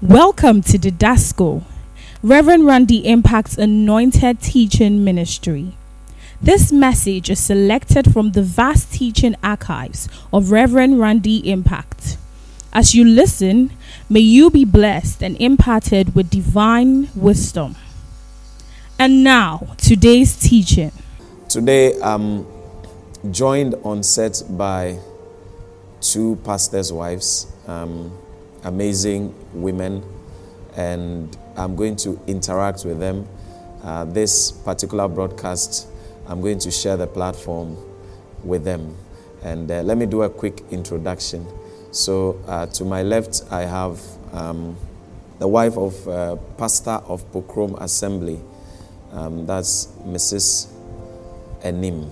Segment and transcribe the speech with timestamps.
[0.00, 1.64] Welcome to the Dasco,
[2.22, 5.76] Reverend Randy Impact's anointed teaching ministry.
[6.40, 12.16] This message is selected from the vast teaching archives of Reverend Randy Impact.
[12.72, 13.72] As you listen,
[14.08, 17.74] may you be blessed and imparted with divine wisdom.
[19.00, 20.92] And now, today's teaching.
[21.48, 22.46] Today, I'm
[23.32, 25.00] joined on set by
[26.00, 28.16] two pastors' wives, um,
[28.62, 30.02] amazing women,
[30.76, 33.26] and I'm going to interact with them.
[33.82, 35.88] Uh, this particular broadcast,
[36.26, 37.76] I'm going to share the platform
[38.44, 38.96] with them.
[39.42, 41.46] And uh, let me do a quick introduction.
[41.90, 44.00] So, uh, to my left, I have
[44.32, 44.76] um,
[45.38, 48.40] the wife of uh, pastor of Pokrom Assembly.
[49.12, 50.68] Um, that's Mrs.
[51.62, 52.10] Enim.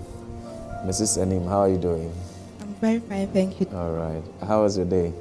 [0.84, 1.20] Mrs.
[1.20, 2.12] Enim, how are you doing?
[2.60, 3.66] I'm very fine, thank you.
[3.74, 4.22] All right.
[4.46, 5.12] How was your day?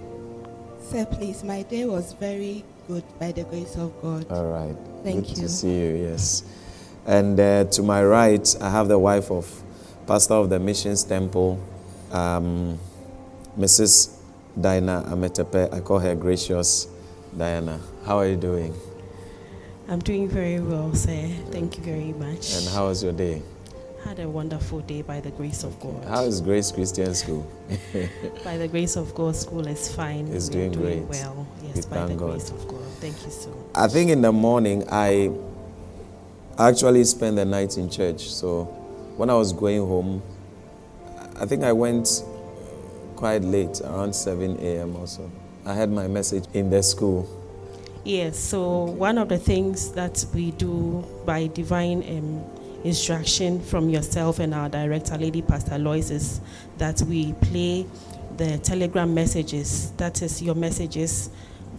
[0.89, 4.27] Sir, please, my day was very good by the grace of God.
[4.29, 4.75] All right.
[5.03, 5.43] Thank Good you.
[5.43, 6.43] to see you, yes.
[7.07, 9.49] And uh, to my right, I have the wife of
[10.05, 11.59] pastor of the Missions Temple,
[12.11, 12.77] um,
[13.57, 14.15] Mrs.
[14.59, 15.73] Diana Ametepe.
[15.73, 16.87] I call her Gracious
[17.35, 17.79] Diana.
[18.05, 18.73] How are you doing?
[19.87, 21.29] I'm doing very well, sir.
[21.51, 22.55] Thank you very much.
[22.55, 23.41] And how was your day?
[24.05, 26.03] Had a wonderful day by the grace of God.
[26.05, 27.45] How is Grace Christian School?
[28.43, 30.27] By the grace of God, school is fine.
[30.27, 31.01] It's We're doing great.
[31.09, 31.47] well.
[31.63, 32.29] Yes, We by the God.
[32.31, 32.83] grace of God.
[33.01, 33.57] Thank you so much.
[33.73, 35.31] I think in the morning I
[36.59, 38.29] actually spent the night in church.
[38.29, 38.65] So
[39.17, 40.21] when I was going home,
[41.39, 42.23] I think I went
[43.15, 44.95] quite late, around 7 a.m.
[44.97, 45.29] or so.
[45.65, 47.27] I had my message in the school.
[48.03, 52.43] Yes, so one of the things that we do by divine um,
[52.83, 56.41] instruction from yourself and our director, Lady Pastor Lois, is
[56.77, 57.85] that we play
[58.37, 59.91] the telegram messages.
[59.97, 61.29] That is your messages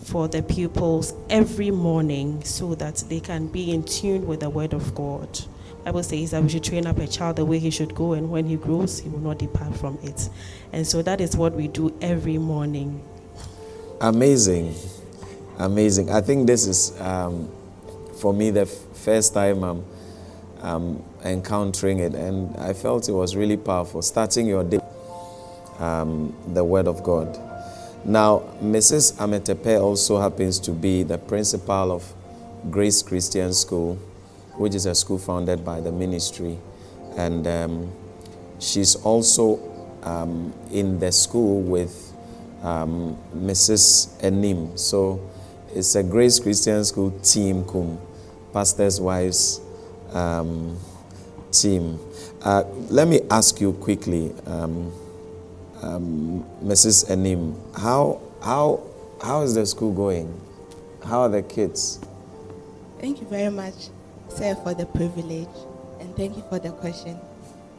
[0.04, 4.72] for the pupils every morning so that they can be in tune with the word
[4.72, 5.40] of God.
[5.84, 8.28] Bible says that we should train up a child the way he should go, and
[8.28, 10.28] when he grows, he will not depart from it.
[10.72, 13.04] And so that is what we do every morning.
[14.00, 14.74] Amazing.
[15.58, 16.10] Amazing.
[16.10, 17.48] I think this is, um,
[18.20, 19.84] for me, the f- first time I'm
[20.62, 24.02] um, encountering it, and I felt it was really powerful.
[24.02, 24.80] Starting your day,
[25.78, 27.38] um, the Word of God.
[28.04, 29.14] Now, Mrs.
[29.14, 32.14] Ametepe also happens to be the principal of
[32.70, 33.96] Grace Christian School,
[34.56, 36.58] which is a school founded by the ministry.
[37.16, 37.92] And um,
[38.58, 39.58] she's also
[40.02, 42.12] um, in the school with
[42.62, 44.22] um, Mrs.
[44.22, 44.76] Enim.
[44.76, 45.20] So
[45.74, 47.98] it's a Grace Christian School team, cum
[48.56, 49.60] pastors' wives
[50.16, 50.78] um,
[51.52, 51.98] team.
[52.42, 54.92] Uh, let me ask you quickly, um,
[55.82, 57.10] um, Mrs.
[57.10, 58.82] Enim, how how
[59.22, 60.40] how is the school going?
[61.04, 62.00] How are the kids?
[62.98, 63.90] Thank you very much,
[64.28, 65.54] sir, for the privilege,
[66.00, 67.18] and thank you for the question.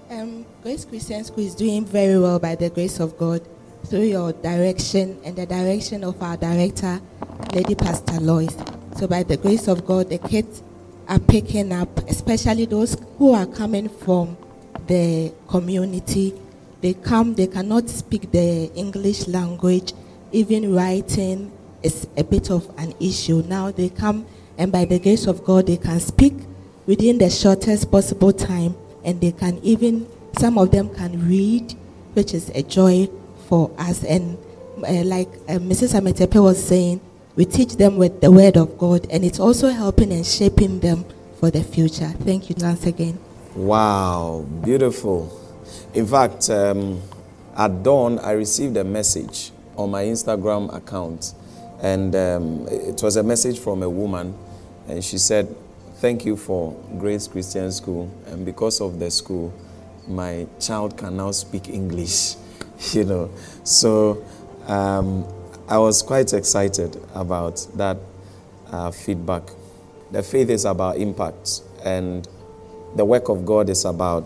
[0.10, 3.42] Um, Grace Christian School is doing very well by the grace of God
[3.86, 7.02] through your direction and the direction of our director,
[7.54, 8.56] Lady Pastor Lois.
[8.98, 10.62] So, by the grace of God, the kids
[11.08, 14.38] are picking up, especially those who are coming from
[14.88, 16.34] the community.
[16.82, 19.94] They come, they cannot speak the English language,
[20.32, 21.52] even writing
[21.82, 23.44] is a bit of an issue.
[23.48, 24.26] Now they come,
[24.58, 26.34] and by the grace of God, they can speak
[26.86, 30.08] within the shortest possible time, and they can even,
[30.38, 31.74] some of them can read,
[32.14, 33.08] which is a joy
[33.48, 34.04] for us.
[34.04, 34.38] And
[34.78, 36.00] uh, like uh, Mrs.
[36.00, 37.02] Ametepe was saying,
[37.38, 41.06] we teach them with the word of God, and it's also helping and shaping them
[41.40, 42.10] for the future.
[42.26, 43.20] Thank you once again.
[43.56, 45.40] Wow, beautiful.
[45.94, 47.00] In fact, um,
[47.56, 51.36] at dawn, I received a message on my Instagram account,
[51.80, 54.36] and um, it was a message from a woman,
[54.88, 55.56] and she said,
[55.98, 59.54] Thank you for Grace Christian School, and because of the school,
[60.08, 62.36] my child can now speak English.
[62.94, 63.32] You know,
[63.64, 64.24] so
[64.68, 65.26] um,
[65.70, 67.98] I was quite excited about that
[68.72, 69.44] uh, feedback.
[70.12, 72.26] The faith is about impact, and
[72.96, 74.26] the work of God is about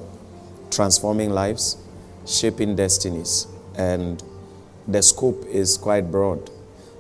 [0.70, 1.78] transforming lives,
[2.28, 4.24] shaping destinies, and
[4.88, 6.52] the scope is quite broad.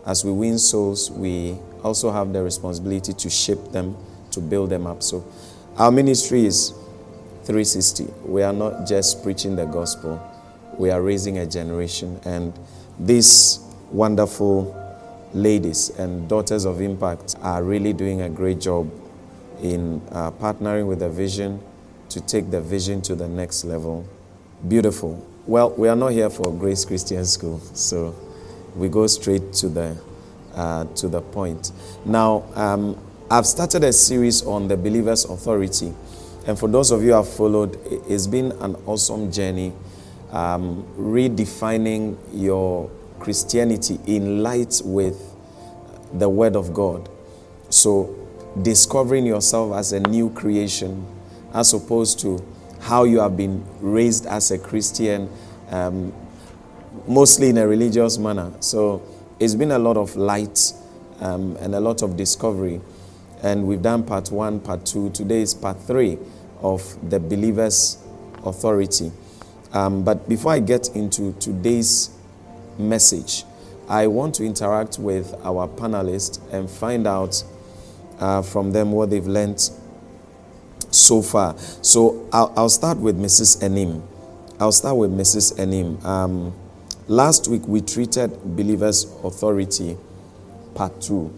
[0.07, 3.95] As we win souls, we also have the responsibility to shape them,
[4.31, 5.03] to build them up.
[5.03, 5.23] So,
[5.77, 6.71] our ministry is
[7.43, 8.07] 360.
[8.25, 10.19] We are not just preaching the gospel,
[10.79, 12.19] we are raising a generation.
[12.25, 12.57] And
[12.97, 13.59] these
[13.91, 14.77] wonderful
[15.33, 18.89] ladies and daughters of impact are really doing a great job
[19.61, 21.61] in uh, partnering with the vision
[22.09, 24.05] to take the vision to the next level.
[24.67, 25.25] Beautiful.
[25.47, 28.15] Well, we are not here for Grace Christian School, so
[28.75, 29.97] we go straight to the
[30.53, 31.71] uh, to the point.
[32.05, 32.97] Now, um,
[33.29, 35.93] I've started a series on the believer's authority.
[36.45, 37.79] And for those of you who have followed,
[38.09, 39.73] it's been an awesome journey
[40.31, 42.89] um, redefining your
[43.21, 45.35] Christianity in light with
[46.13, 47.07] the Word of God.
[47.69, 48.15] So,
[48.61, 51.05] discovering yourself as a new creation
[51.53, 52.43] as opposed to
[52.81, 55.29] how you have been raised as a Christian,
[55.69, 56.11] um,
[57.07, 58.51] mostly in a religious manner.
[58.59, 59.01] So,
[59.39, 60.73] it's been a lot of light
[61.19, 62.81] um, and a lot of discovery.
[63.43, 65.09] And we've done part one, part two.
[65.11, 66.17] Today is part three
[66.61, 67.97] of the believer's
[68.43, 69.11] authority.
[69.73, 72.11] Um, but before I get into today's
[72.77, 73.43] message,
[73.87, 77.43] I want to interact with our panelists and find out
[78.19, 79.69] uh, from them what they've learned
[80.91, 81.57] so far.
[81.81, 83.61] So I'll, I'll, start with Mrs.
[83.63, 84.03] Enim.
[84.59, 85.59] I'll start with Mrs.
[85.59, 86.03] Enim.
[86.05, 86.53] Um,
[87.07, 89.97] last week we treated believers' authority,
[90.75, 91.33] part two,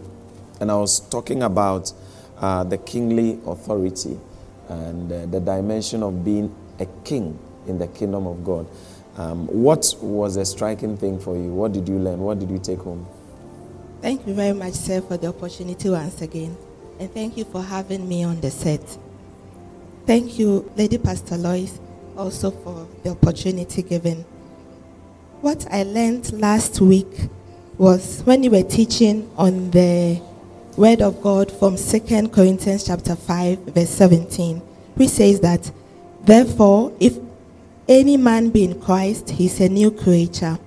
[0.60, 1.92] and I was talking about
[2.38, 4.18] uh, the kingly authority
[4.68, 8.66] and uh, the dimension of being a king in the kingdom of God.
[9.16, 11.52] Um, what was a striking thing for you?
[11.52, 12.18] What did you learn?
[12.20, 13.06] What did you take home?
[14.00, 16.56] Thank you very much, sir, for the opportunity once again.
[16.98, 18.98] And thank you for having me on the set.
[20.06, 21.80] Thank you, Lady Pastor Lois,
[22.16, 24.24] also for the opportunity given.
[25.40, 27.28] What I learned last week
[27.78, 30.20] was when you were teaching on the
[30.76, 34.58] word of God from 2 Corinthians chapter 5, verse 17,
[34.96, 35.70] which says that,
[36.22, 37.18] Therefore, if
[37.88, 40.58] any man be in Christ, he is a new creature.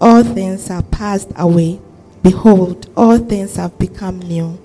[0.00, 1.80] All things are passed away.
[2.22, 4.58] Behold, all things have become new.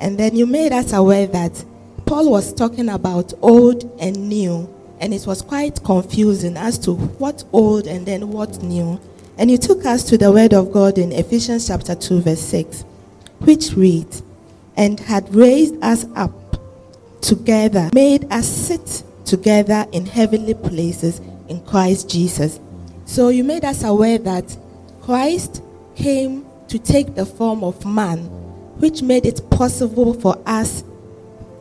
[0.00, 1.64] And then you made us aware that
[2.06, 4.68] Paul was talking about old and new,
[4.98, 9.00] and it was quite confusing as to what old and then what new.
[9.38, 12.82] And you took us to the word of God in Ephesians chapter 2, verse 6,
[13.38, 14.22] which reads,
[14.76, 16.32] And had raised us up
[17.20, 22.58] together, made us sit together in heavenly places in Christ Jesus.
[23.04, 24.56] So you made us aware that
[25.02, 25.62] Christ
[25.94, 28.24] came to take the form of man,
[28.80, 30.82] which made it possible for us,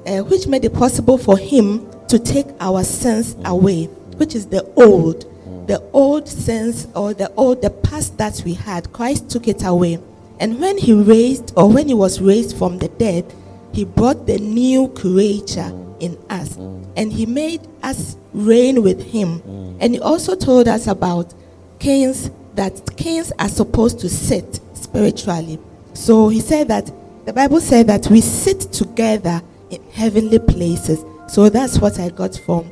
[0.05, 3.85] uh, which made it possible for him to take our sins away,
[4.17, 5.21] which is the old,
[5.67, 8.91] the old sins or the old, the past that we had.
[8.93, 9.99] Christ took it away.
[10.39, 13.31] And when he raised, or when he was raised from the dead,
[13.73, 16.57] he brought the new creature in us.
[16.99, 19.41] And he made us reign with him.
[19.79, 21.33] And he also told us about
[21.79, 25.59] kings, that kings are supposed to sit spiritually.
[25.93, 26.91] So he said that
[27.25, 30.99] the Bible said that we sit together in heavenly places.
[31.29, 32.69] So that's what I got from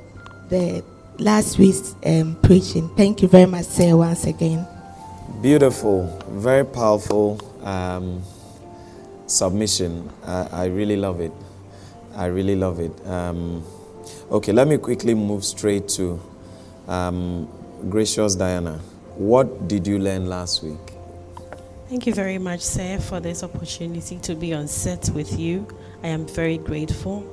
[0.50, 0.83] the
[1.19, 2.89] last week's um, preaching.
[2.97, 4.68] Thank you very much, sir, once again.
[5.41, 8.21] Beautiful, very powerful um,
[9.25, 10.09] submission.
[10.25, 11.31] I, I really love it.
[12.15, 12.91] I really love it.
[13.07, 13.63] Um,
[14.31, 16.19] okay, let me quickly move straight to
[16.88, 17.48] um,
[17.89, 18.80] Gracious Diana.
[19.15, 20.94] What did you learn last week?
[21.89, 25.68] Thank you very much, sir, for this opportunity to be on set with you.
[26.04, 27.25] I am very grateful.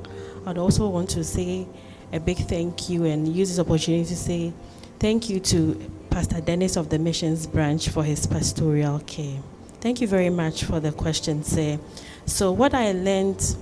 [0.46, 1.66] I'd also want to say
[2.12, 4.52] a big thank you and use this opportunity to say
[5.00, 9.40] thank you to Pastor Dennis of the Missions Branch for his pastoral care.
[9.80, 11.78] Thank you very much for the question, sir.
[12.24, 13.56] So, what I learned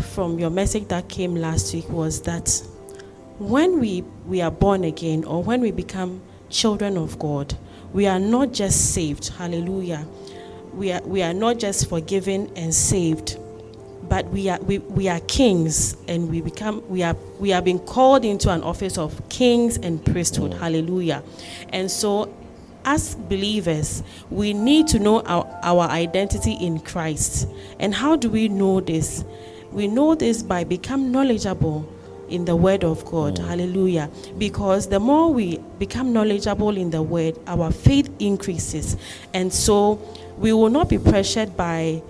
[0.00, 2.62] from your message that came last week was that
[3.38, 7.54] when we, we are born again or when we become children of God,
[7.92, 10.06] we are not just saved, hallelujah.
[10.72, 13.38] We are, we are not just forgiven and saved,
[14.08, 17.78] but we are, we, we are kings and we become, we are, we have been
[17.80, 20.58] called into an office of kings and priesthood, mm.
[20.58, 21.22] hallelujah.
[21.70, 22.34] And so
[22.84, 27.48] as believers, we need to know our, our identity in Christ.
[27.78, 29.24] And how do we know this?
[29.72, 31.88] We know this by become knowledgeable
[32.28, 33.36] in the word of God.
[33.36, 33.46] Mm.
[33.46, 34.10] Hallelujah.
[34.38, 38.96] Because the more we become knowledgeable in the word, our faith increases.
[39.34, 40.00] And so
[40.38, 42.02] we will not be pressured by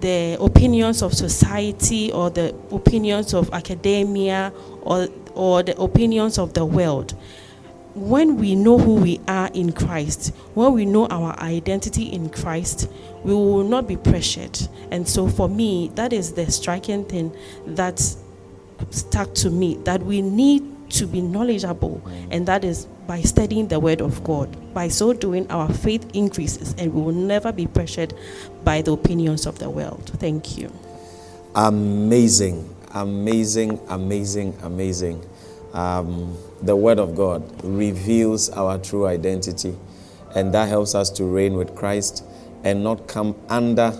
[0.00, 4.52] the opinions of society or the opinions of academia
[4.82, 7.14] or, or the opinions of the world
[7.94, 12.90] when we know who we are in Christ, when we know our identity in Christ,
[13.22, 14.58] we will not be pressured.
[14.90, 17.34] And so for me, that is the striking thing
[17.66, 18.00] that
[18.90, 23.80] stuck to me that we need to be knowledgeable, and that is by studying the
[23.80, 24.74] Word of God.
[24.74, 28.14] By so doing, our faith increases, and we will never be pressured
[28.62, 30.12] by the opinions of the world.
[30.18, 30.72] Thank you.
[31.54, 35.24] Amazing, amazing, amazing, amazing.
[35.74, 39.76] Um, the Word of God reveals our true identity,
[40.34, 42.24] and that helps us to reign with Christ
[42.62, 43.92] and not come under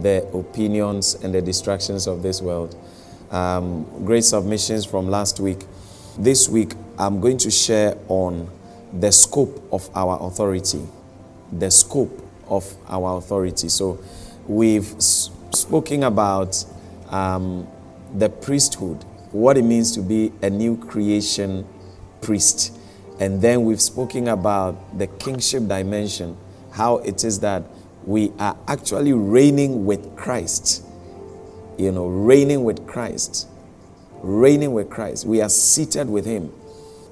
[0.00, 2.76] the opinions and the distractions of this world.
[3.30, 5.64] Um, great submissions from last week.
[6.18, 8.50] This week, I'm going to share on
[8.92, 10.86] the scope of our authority.
[11.50, 13.70] The scope of our authority.
[13.70, 13.98] So,
[14.46, 16.64] we've spoken about
[17.08, 17.66] um,
[18.14, 21.66] the priesthood, what it means to be a new creation
[22.20, 22.78] priest.
[23.18, 26.36] And then we've spoken about the kingship dimension,
[26.72, 27.64] how it is that
[28.04, 30.84] we are actually reigning with Christ.
[31.78, 33.48] You know, reigning with Christ.
[34.22, 35.24] Reigning with Christ.
[35.24, 36.52] We are seated with Him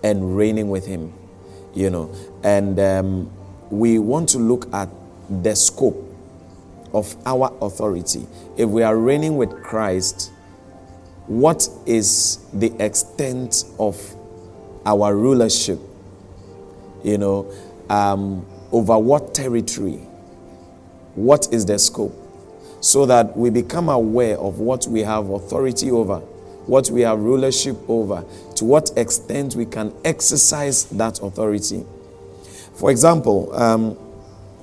[0.03, 1.13] and reigning with Him.
[1.75, 3.31] You know, and um,
[3.71, 4.89] we want to look at
[5.29, 6.07] the scope
[6.93, 8.27] of our authority.
[8.57, 10.33] If we are reigning with Christ,
[11.31, 13.97] what is the extent of
[14.85, 15.79] our rulership?
[17.05, 17.53] You know,
[17.89, 20.01] um, over what territory?
[21.15, 22.13] What is the scope?
[22.81, 26.19] So that we become aware of what we have authority over,
[26.67, 28.25] what we have rulership over,
[28.57, 31.87] to what extent we can exercise that authority.
[32.75, 33.97] For example, um,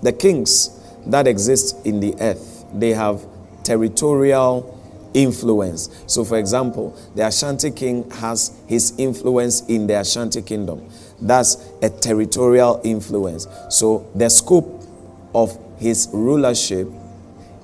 [0.03, 3.25] the kings that exist in the earth, they have
[3.63, 4.76] territorial
[5.17, 5.89] influence.
[6.05, 10.87] So, for example, the Ashanti king has his influence in the Ashanti kingdom.
[11.19, 13.47] That's a territorial influence.
[13.69, 14.83] So, the scope
[15.33, 16.87] of his rulership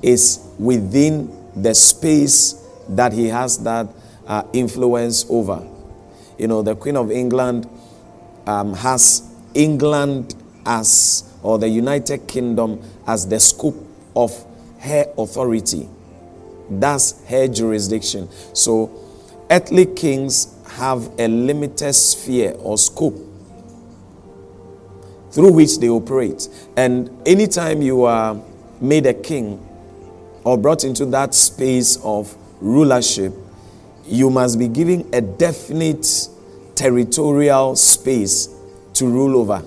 [0.02, 2.54] is within the space
[2.90, 3.88] that he has that
[4.26, 5.66] uh, influence over.
[6.40, 7.70] You know, the Queen of England
[8.48, 10.34] um, has England
[10.66, 13.76] as, or the United Kingdom as the scope
[14.16, 14.32] of
[14.80, 15.88] her authority.
[16.70, 18.30] That's her jurisdiction.
[18.54, 18.92] So,
[19.50, 23.16] earthly kings have a limited sphere or scope
[25.32, 26.48] through which they operate.
[26.78, 28.40] And anytime you are
[28.80, 29.60] made a king
[30.44, 33.34] or brought into that space of rulership,
[34.06, 36.28] you must be given a definite
[36.76, 38.50] territorial space
[38.94, 39.64] to rule over.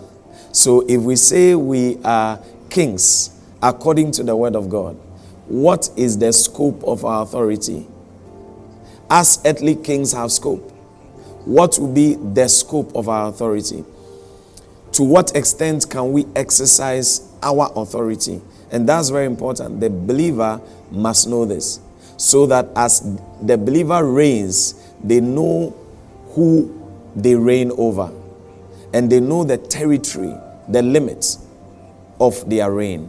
[0.53, 3.31] So if we say we are kings
[3.63, 4.97] according to the word of God,
[5.49, 7.87] what is the scope of our authority?
[9.09, 10.71] As earthly kings have scope,
[11.45, 13.85] what will be the scope of our authority?
[14.93, 18.41] To what extent can we exercise our authority?
[18.73, 19.79] And that's very important.
[19.81, 20.61] The believer
[20.91, 21.81] must know this
[22.17, 24.75] so that as the believer reigns,
[25.05, 25.71] they know
[26.31, 26.73] who
[27.15, 28.11] they reign over
[28.93, 30.35] and they know the territory,
[30.69, 31.39] the limits
[32.19, 33.09] of their reign.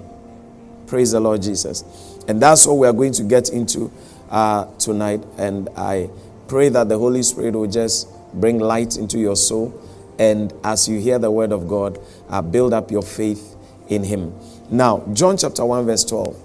[0.86, 1.84] Praise the Lord Jesus.
[2.27, 3.91] And that's what we are going to get into
[4.29, 5.24] uh, tonight.
[5.38, 6.10] And I
[6.48, 9.81] pray that the Holy Spirit will just bring light into your soul.
[10.19, 13.55] And as you hear the word of God, uh, build up your faith
[13.88, 14.34] in Him.
[14.69, 16.36] Now, John chapter 1, verse 12.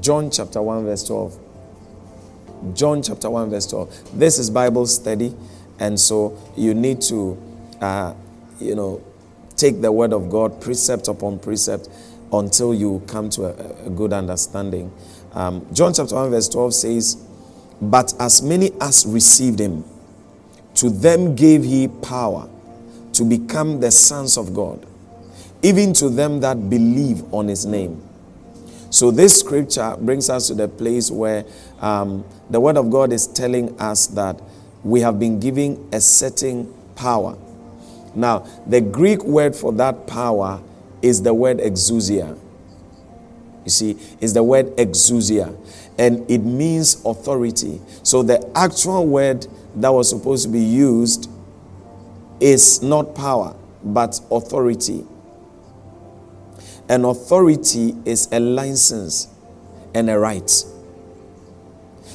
[0.00, 1.38] John chapter 1, verse 12.
[2.74, 4.18] John chapter 1, verse 12.
[4.18, 5.34] This is Bible study.
[5.78, 7.36] And so you need to,
[7.80, 8.14] uh,
[8.60, 9.02] you know,
[9.56, 11.88] take the word of God precept upon precept
[12.32, 14.92] until you come to a, a good understanding.
[15.32, 17.14] Um, John chapter 1, verse 12 says,
[17.80, 19.84] But as many as received him,
[20.74, 22.48] to them gave he power
[23.12, 24.86] to become the sons of God,
[25.62, 28.02] even to them that believe on his name.
[28.90, 31.46] So, this scripture brings us to the place where
[31.80, 34.40] um, the word of God is telling us that
[34.84, 37.38] we have been given a certain power.
[38.14, 40.60] Now, the Greek word for that power
[41.02, 42.38] is the word exousia.
[43.64, 45.56] You see, is the word exousia,
[45.98, 47.80] and it means authority.
[48.02, 51.30] So, the actual word that was supposed to be used
[52.40, 53.54] is not power,
[53.84, 55.06] but authority.
[56.88, 59.28] An authority is a license
[59.94, 60.50] and a right.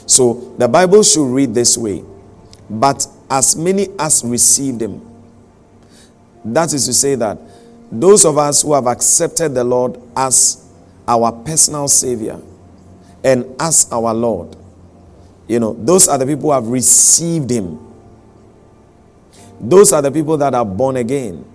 [0.06, 2.04] So the Bible should read this way
[2.70, 5.02] But as many as received him,
[6.46, 7.38] that is to say that
[7.92, 10.70] those of us who have accepted the Lord as
[11.08, 12.40] our personal Savior
[13.24, 14.56] and as our Lord,
[15.48, 17.80] you know, those are the people who have received him.
[19.60, 21.46] Those are the people that are born again.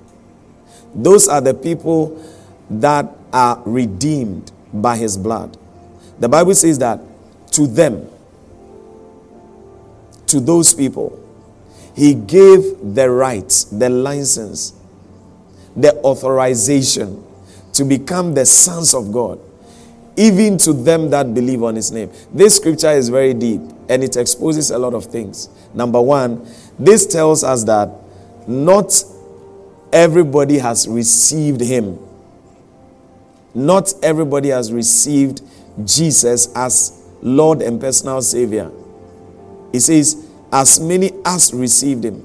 [0.94, 2.22] Those are the people
[2.70, 5.56] that are redeemed by his blood.
[6.18, 7.00] The Bible says that
[7.52, 8.08] to them,
[10.26, 11.18] to those people,
[11.94, 14.72] he gave the right, the license,
[15.76, 17.24] the authorization
[17.72, 19.40] to become the sons of God,
[20.16, 22.10] even to them that believe on his name.
[22.32, 25.48] This scripture is very deep and it exposes a lot of things.
[25.74, 26.46] Number one,
[26.78, 27.90] this tells us that
[28.46, 29.04] not
[29.92, 31.98] everybody has received him.
[33.54, 35.42] Not everybody has received
[35.84, 38.70] Jesus as Lord and personal Savior.
[39.72, 42.22] He says, as many as received Him.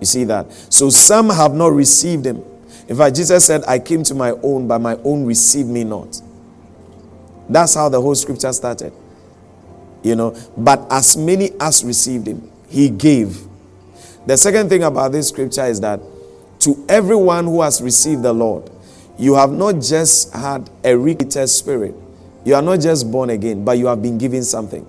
[0.00, 0.50] You see that?
[0.70, 2.42] So some have not received Him.
[2.88, 6.20] In fact, Jesus said, I came to my own, but my own received me not.
[7.48, 8.92] That's how the whole scripture started.
[10.02, 13.40] You know, but as many as received Him, He gave.
[14.26, 16.00] The second thing about this scripture is that
[16.60, 18.70] to everyone who has received the Lord,
[19.18, 21.94] you have not just had a recreated spirit.
[22.44, 24.86] You are not just born again, but you have been given something.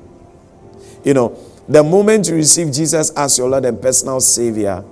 [1.03, 1.37] You know,
[1.67, 4.83] the moment you receive Jesus as your Lord and personal Savior,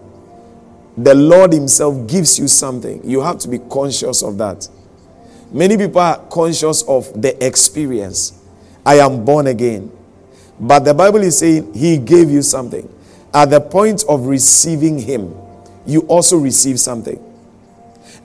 [0.98, 3.08] the Lord Himself gives you something.
[3.08, 4.68] You have to be conscious of that.
[5.52, 8.44] Many people are conscious of the experience.
[8.86, 9.92] I am born again.
[10.60, 12.92] But the Bible is saying He gave you something.
[13.34, 15.36] At the point of receiving Him,
[15.86, 17.24] you also receive something.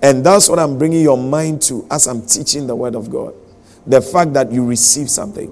[0.01, 3.35] And that's what I'm bringing your mind to as I'm teaching the Word of God.
[3.87, 5.49] The fact that you receive something.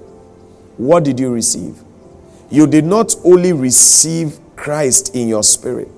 [0.77, 1.77] What did you receive?
[2.51, 5.89] You did not only receive Christ in your spirit,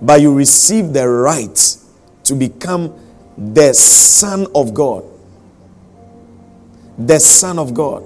[0.00, 1.76] but you receive the right
[2.24, 2.94] to become
[3.36, 5.04] the Son of God.
[6.98, 8.04] The Son of God.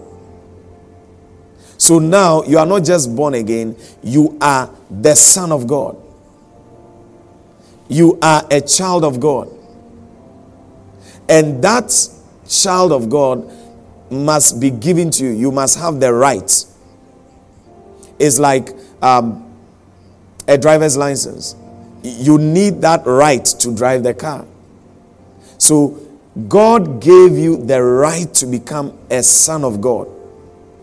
[1.76, 5.96] So now you are not just born again, you are the Son of God.
[7.88, 9.48] You are a child of God.
[11.28, 11.92] And that
[12.48, 13.50] child of God
[14.10, 15.30] must be given to you.
[15.30, 16.64] You must have the right.
[18.18, 19.54] It's like um,
[20.46, 21.54] a driver's license.
[22.08, 24.46] You need that right to drive the car.
[25.58, 26.00] So,
[26.48, 30.08] God gave you the right to become a son of God.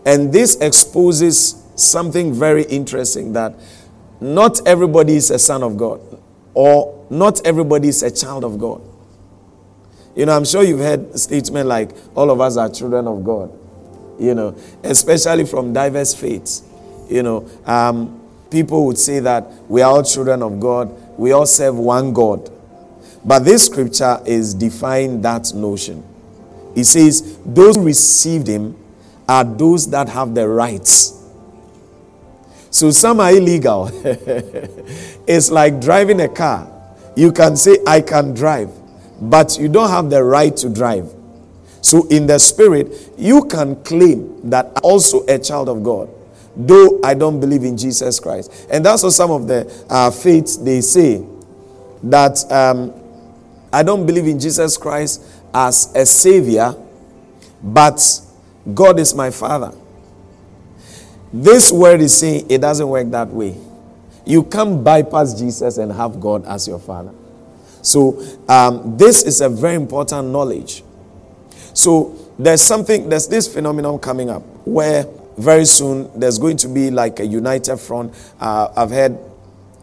[0.04, 3.54] And this exposes something very interesting that
[4.20, 6.00] not everybody is a son of God,
[6.54, 8.82] or not everybody is a child of God.
[10.14, 13.52] You know, I'm sure you've heard statement like, all of us are children of God,
[14.18, 16.62] you know, especially from diverse faiths.
[17.10, 18.20] You know, um,
[18.50, 22.50] people would say that we are all children of God, we all serve one God.
[23.24, 26.04] But this scripture is defying that notion.
[26.74, 28.76] It says, Those who received him
[29.28, 31.12] are those that have the rights.
[32.70, 33.90] So some are illegal.
[34.04, 36.70] it's like driving a car.
[37.16, 38.70] You can say, I can drive,
[39.20, 41.10] but you don't have the right to drive.
[41.80, 46.10] So in the spirit, you can claim that also a child of God,
[46.56, 48.66] though I don't believe in Jesus Christ.
[48.70, 51.24] And that's what some of the uh, faiths they say
[52.02, 52.92] that um,
[53.72, 56.74] I don't believe in Jesus Christ as a savior,
[57.62, 58.20] but
[58.74, 59.72] God is my father.
[61.32, 63.56] This word is saying it doesn't work that way.
[64.24, 67.12] You can't bypass Jesus and have God as your father.
[67.82, 70.82] So, um, this is a very important knowledge.
[71.74, 76.90] So, there's something, there's this phenomenon coming up where very soon there's going to be
[76.90, 78.14] like a united front.
[78.40, 79.18] Uh, I've heard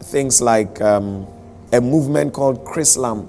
[0.00, 1.26] things like um,
[1.72, 3.26] a movement called Chrislam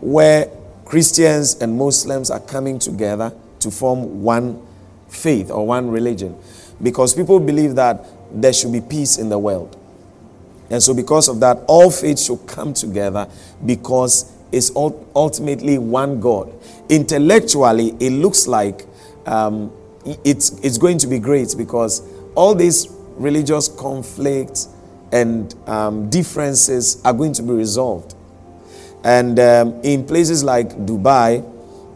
[0.00, 0.50] where
[0.84, 4.64] Christians and Muslims are coming together to form one
[5.08, 6.36] faith or one religion
[6.82, 9.76] because people believe that there should be peace in the world.
[10.68, 13.28] And so, because of that, all faiths should come together
[13.64, 16.52] because it's ultimately one God.
[16.88, 18.84] Intellectually, it looks like
[19.26, 19.72] um,
[20.24, 22.02] it's, it's going to be great because
[22.34, 24.68] all these religious conflicts
[25.12, 28.14] and um, differences are going to be resolved.
[29.04, 31.44] And um, in places like Dubai,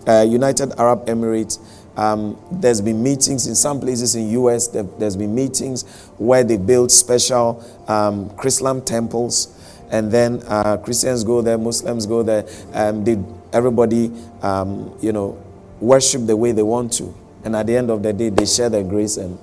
[0.07, 1.59] uh, United Arab Emirates,
[1.97, 4.69] um, there's been meetings in some places in US.
[4.69, 5.83] There, has been meetings
[6.19, 9.57] where they build special um, Chrislam temples,
[9.91, 13.19] and then uh, Christians go there, Muslims go there, and they,
[13.53, 15.43] everybody, um, you know,
[15.81, 17.15] worship the way they want to.
[17.45, 19.39] And at the end of the day, they share their grace, and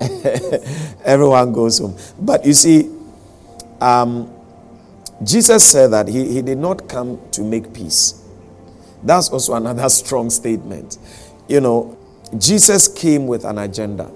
[1.04, 1.96] everyone goes home.
[2.20, 2.90] But you see,
[3.80, 4.32] um,
[5.22, 8.22] Jesus said that he, he did not come to make peace.
[9.02, 10.98] That's also another strong statement.
[11.48, 11.98] You know,
[12.38, 14.10] Jesus came with an agenda.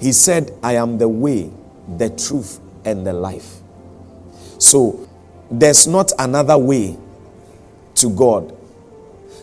[0.00, 1.50] He said, I am the way,
[1.96, 3.56] the truth, and the life.
[4.58, 5.08] So
[5.50, 6.96] there's not another way
[7.96, 8.56] to God.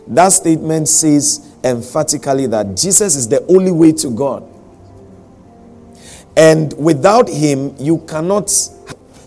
[0.07, 4.47] That statement says emphatically that Jesus is the only way to God.
[6.35, 8.49] And without him, you cannot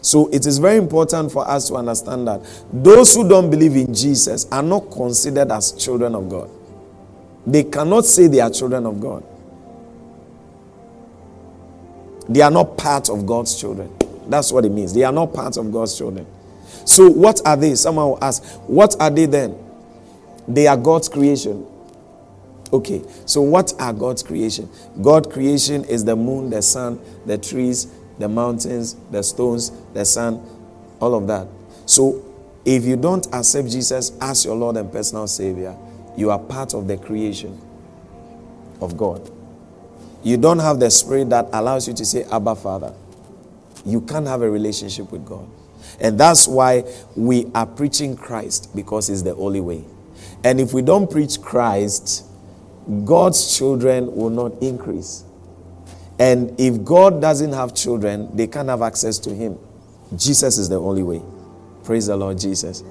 [0.05, 3.95] so it is very important for us to understand that those who don't believe in
[3.95, 6.51] Jesus are not considered as children of God.
[7.47, 9.25] They cannot say they are children of God.
[12.29, 13.91] They are not part of God's children.
[14.29, 14.93] That's what it means.
[14.93, 16.27] They are not part of God's children.
[16.85, 17.75] So, what are they?
[17.75, 19.59] Someone will ask, What are they then?
[20.47, 21.67] They are God's creation.
[22.73, 24.69] Okay, so what are God's creation?
[25.01, 30.45] God's creation is the moon, the sun, the trees, the mountains, the stones, the sun,
[31.01, 31.47] all of that.
[31.87, 32.25] So,
[32.65, 35.77] if you don't accept Jesus as your Lord and personal Savior,
[36.17, 37.61] you are part of the creation
[38.81, 39.31] of God.
[40.23, 42.95] You don't have the spirit that allows you to say, Abba, Father.
[43.85, 45.47] You can't have a relationship with God.
[46.01, 49.85] And that's why we are preaching Christ because it's the only way.
[50.43, 52.25] And if we don't preach Christ,
[53.05, 55.25] God's children will not increase.
[56.19, 59.59] And if God doesn't have children, they can't have access to Him.
[60.17, 61.23] Jesus is the only way.
[61.83, 62.85] Praise the Lord Jesus.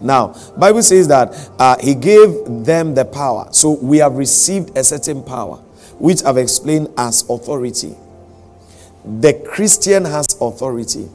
[0.00, 3.48] Now, Bible says that uh, He gave them the power.
[3.52, 5.56] So we have received a certain power,
[5.98, 7.96] which I've explained as authority.
[9.04, 11.08] The Christian has authority.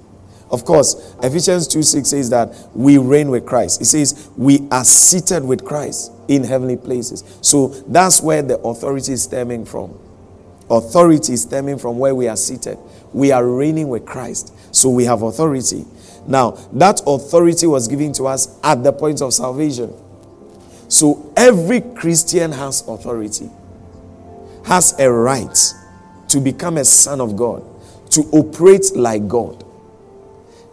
[0.49, 3.81] Of course, Ephesians 2 6 says that we reign with Christ.
[3.81, 7.23] It says we are seated with Christ in heavenly places.
[7.41, 9.99] So that's where the authority is stemming from.
[10.69, 12.77] Authority is stemming from where we are seated.
[13.11, 14.53] We are reigning with Christ.
[14.73, 15.85] So we have authority.
[16.25, 19.93] Now, that authority was given to us at the point of salvation.
[20.87, 23.49] So every Christian has authority,
[24.65, 25.73] has a right
[26.29, 27.61] to become a son of God,
[28.11, 29.65] to operate like God.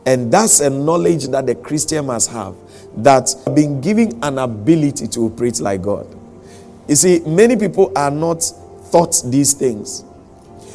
[0.07, 2.55] And that's a knowledge that the Christian must have
[2.97, 6.07] that have been given an ability to operate like God.
[6.89, 8.51] You see, many people are not
[8.91, 10.05] taught these things.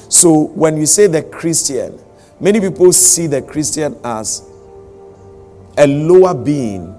[0.09, 1.99] So when you say the Christian,
[2.39, 4.47] many people see the Christian as
[5.77, 6.95] a lower being.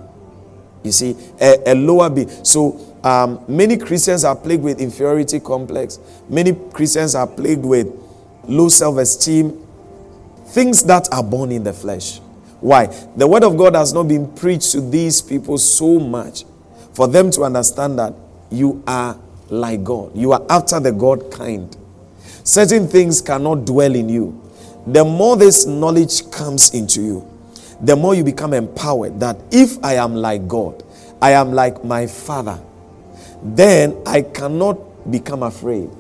[0.83, 2.29] You see, a, a lower being.
[2.45, 5.99] So um, many Christians are plagued with inferiority complex.
[6.29, 7.89] Many Christians are plagued with
[8.49, 9.65] low self esteem,
[10.47, 12.21] things that are born in the flesh.
[12.65, 12.87] Why?
[13.15, 16.47] The word of God has not been preached to these people so much
[16.95, 18.15] for them to understand that
[18.51, 20.17] you are like God.
[20.17, 21.77] You are after the God kind.
[22.43, 24.41] Certain things cannot dwell in you.
[24.87, 27.31] The more this knowledge comes into you,
[27.83, 30.83] the more you become empowered that if I am like God,
[31.21, 32.59] I am like my Father,
[33.43, 35.91] then I cannot become afraid.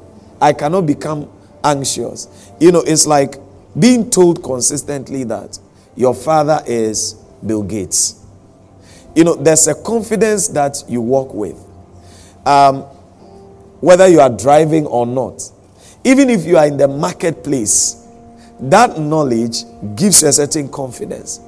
[0.40, 1.30] I cannot become
[1.62, 2.26] anxious.
[2.58, 3.36] You know, it's like
[3.78, 5.58] being told consistently that
[5.96, 8.20] your father is Bill Gates.
[9.14, 11.56] You know, there's a confidence that you walk with.
[12.44, 12.82] Um,
[13.80, 15.50] whether you are driving or not,
[16.04, 18.06] even if you are in the marketplace,
[18.60, 21.40] that knowledge gives you a certain confidence.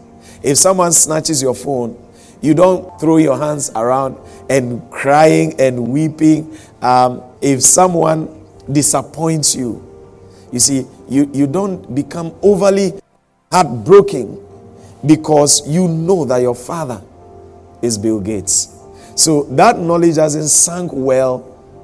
[0.42, 2.02] If someone snatches your phone,
[2.40, 4.18] you don't throw your hands around
[4.50, 6.56] and crying and weeping.
[6.82, 9.82] Um, if someone disappoints you,
[10.52, 12.92] you see, you, you don't become overly
[13.50, 14.42] heartbroken
[15.04, 17.02] because you know that your father
[17.82, 18.74] is Bill Gates.
[19.14, 21.38] So that knowledge hasn't sunk well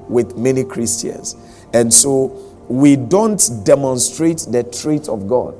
[0.07, 1.35] with many Christians.
[1.73, 2.27] And so
[2.67, 5.55] we don't demonstrate the trait of God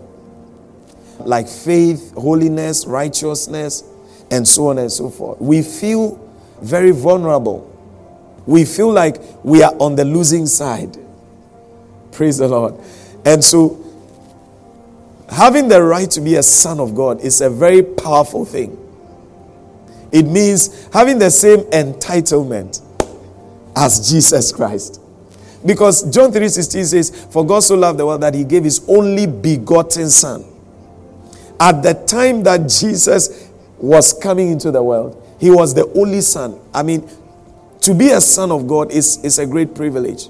[1.20, 3.84] like faith, holiness, righteousness,
[4.32, 5.40] and so on and so forth.
[5.40, 6.20] We feel
[6.62, 7.70] very vulnerable.
[8.46, 10.98] We feel like we are on the losing side.
[12.12, 12.76] Praise the Lord.
[13.26, 13.83] And so
[15.34, 18.78] having the right to be a son of God is a very powerful thing.
[20.12, 22.82] It means having the same entitlement
[23.76, 25.02] as Jesus Christ.
[25.66, 29.26] Because John 3:16 says, For God so loved the world that he gave his only
[29.26, 30.46] begotten son.
[31.60, 36.60] At the time that Jesus was coming into the world, he was the only son.
[36.74, 37.10] I mean,
[37.82, 40.30] to be a son of God is, is a great privilege.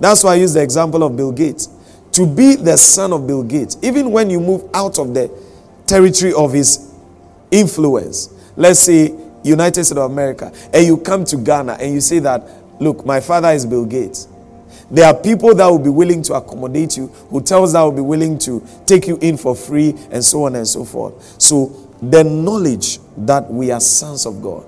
[0.00, 1.68] That's why I use the example of Bill Gates
[2.14, 5.28] to be the son of Bill Gates, even when you move out of the
[5.84, 6.94] territory of his
[7.50, 12.20] influence, let's say United States of America, and you come to Ghana and you say
[12.20, 12.48] that,
[12.80, 14.28] look, my father is Bill Gates.
[14.92, 18.38] There are people that will be willing to accommodate you, hotels that will be willing
[18.40, 21.42] to take you in for free, and so on and so forth.
[21.42, 24.64] So, the knowledge that we are sons of God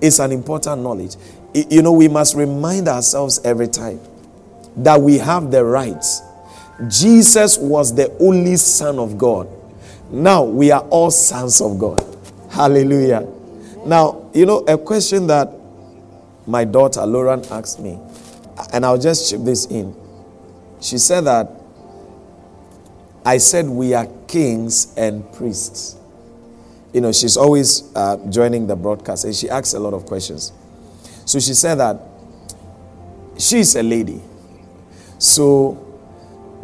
[0.00, 1.16] is an important knowledge.
[1.52, 4.00] You know, we must remind ourselves every time
[4.76, 6.22] that we have the rights
[6.88, 9.48] Jesus was the only Son of God.
[10.10, 12.04] Now we are all sons of God.
[12.50, 13.26] Hallelujah.
[13.86, 15.52] Now, you know, a question that
[16.46, 17.98] my daughter Lauren asked me,
[18.72, 19.94] and I'll just chip this in.
[20.80, 21.50] She said that
[23.24, 25.96] I said we are kings and priests.
[26.92, 30.52] You know, she's always uh, joining the broadcast and she asks a lot of questions.
[31.24, 32.00] So she said that
[33.38, 34.20] she's a lady.
[35.18, 35.83] So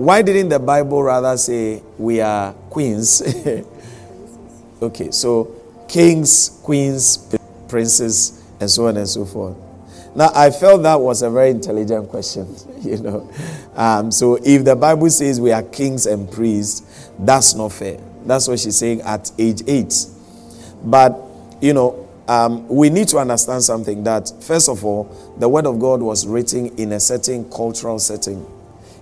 [0.05, 3.23] why didn't the Bible rather say we are queens
[4.83, 5.55] Okay, so
[5.89, 7.37] kings, queens,
[7.69, 9.55] princes, and so on and so forth.
[10.15, 13.31] Now, I felt that was a very intelligent question, you know.
[13.77, 18.01] Um, so, if the Bible says we are kings and priests, that's not fair.
[18.25, 20.07] That's what she's saying at age eight.
[20.83, 21.21] But,
[21.61, 25.79] you know, um, we need to understand something that, first of all, the Word of
[25.79, 28.47] God was written in a certain cultural setting.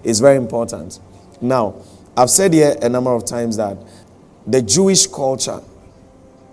[0.04, 1.00] It's very important.
[1.40, 1.74] Now,
[2.16, 3.76] I've said here a number of times that
[4.46, 5.60] the Jewish culture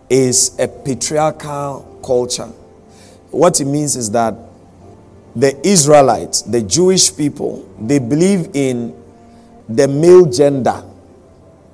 [0.09, 2.47] is a patriarchal culture.
[3.31, 4.35] What it means is that
[5.35, 8.95] the Israelites, the Jewish people, they believe in
[9.67, 10.83] the male gender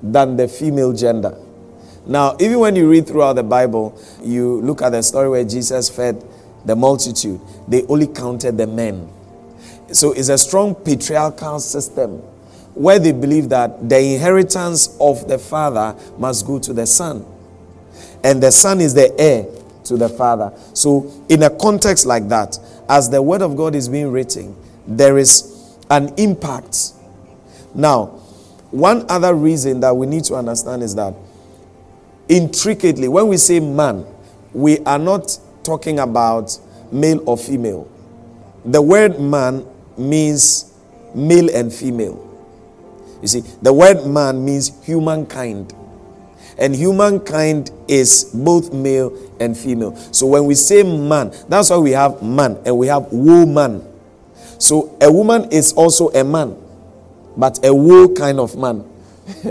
[0.02, 1.36] than the female gender.
[2.06, 5.88] Now, even when you read throughout the Bible, you look at the story where Jesus
[5.88, 6.24] fed
[6.64, 9.08] the multitude, they only counted the men.
[9.92, 12.22] So it's a strong patriarchal system
[12.74, 17.24] where they believe that the inheritance of the father must go to the son,
[18.24, 19.46] and the son is the heir
[19.84, 20.52] to the father.
[20.72, 25.18] So, in a context like that, as the word of God is being written, there
[25.18, 26.92] is an impact.
[27.74, 28.06] Now,
[28.70, 31.14] one other reason that we need to understand is that
[32.28, 34.06] intricately, when we say man,
[34.54, 36.58] we are not talking about
[36.90, 37.88] male or female.
[38.64, 39.66] The word man
[39.98, 40.72] means
[41.14, 42.28] male and female.
[43.22, 45.74] You see, the word man means humankind.
[46.58, 49.96] And humankind is both male and female.
[50.12, 53.86] So when we say man, that's why we have man and we have woman.
[54.58, 56.56] So a woman is also a man,
[57.36, 58.84] but a woe kind of man.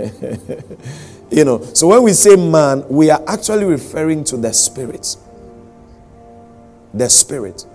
[1.30, 5.16] you know, so when we say man, we are actually referring to the spirit.
[6.94, 7.66] The spirit.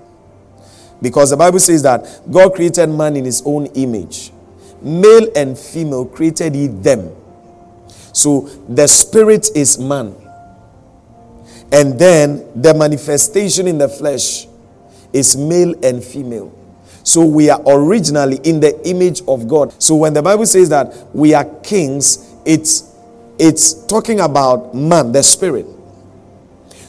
[1.02, 4.32] Because the Bible says that God created man in his own image.
[4.82, 7.16] Male and female created he them.
[8.14, 10.16] So the spirit is man.
[11.72, 14.48] And then the manifestation in the flesh
[15.14, 16.54] is male and female.
[17.04, 19.74] So we are originally in the image of God.
[19.82, 22.94] So when the Bible says that we are kings, it's
[23.40, 25.68] it's talking about man, the spirit.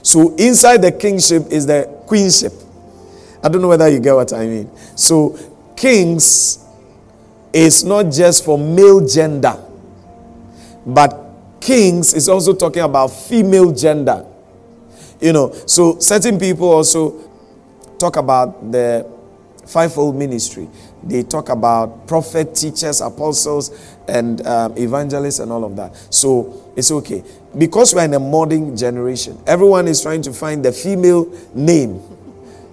[0.02, 2.52] So inside the kingship is the queenship.
[3.42, 4.70] I don't know whether you get what I mean.
[4.96, 5.38] So
[5.76, 6.64] kings
[7.52, 9.56] is not just for male gender,
[10.84, 11.28] but
[11.60, 14.24] kings is also talking about female gender.
[15.20, 17.28] You know, so certain people also
[17.98, 19.06] talk about the
[19.66, 20.68] fivefold ministry.
[21.02, 23.70] They talk about prophet, teachers, apostles,
[24.08, 25.94] and um, evangelists, and all of that.
[26.12, 27.22] So it's okay.
[27.56, 32.00] Because we're in a modern generation, everyone is trying to find the female name,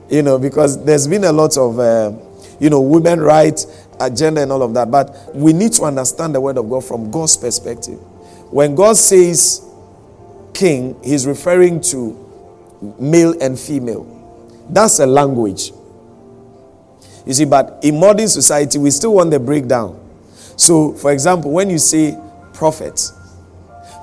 [0.10, 2.12] you know, because there's been a lot of, uh,
[2.60, 4.91] you know, women rights agenda and all of that.
[4.91, 8.00] But we need to understand the word of God from God's perspective.
[8.52, 9.65] When God says
[10.54, 12.22] king, he's referring to
[13.00, 14.12] male and female.
[14.70, 15.72] That's a language.
[17.26, 20.00] You see, but in modern society, we still want the breakdown.
[20.58, 22.18] So, for example, when you say
[22.54, 23.02] prophet,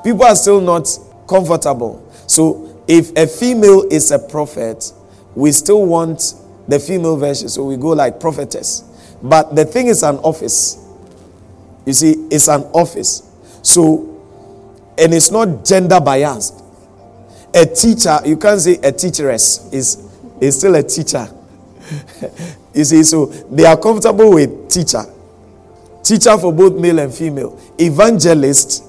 [0.04, 0.88] people are still not
[1.28, 2.06] comfortable.
[2.26, 4.92] So, if a female is a prophet,
[5.34, 6.34] we still want
[6.68, 7.48] the female version.
[7.48, 8.84] So, we go like prophetess.
[9.22, 10.78] But the thing is an office.
[11.86, 13.28] You see, it's an office.
[13.62, 14.08] So,
[14.98, 16.62] and it's not gender biased.
[17.54, 20.08] A teacher, you can't say a teacheress is,
[20.40, 21.28] is still a teacher.
[22.74, 25.04] you see, so they are comfortable with teacher.
[26.02, 27.58] Teacher for both male and female.
[27.78, 28.84] Evangelist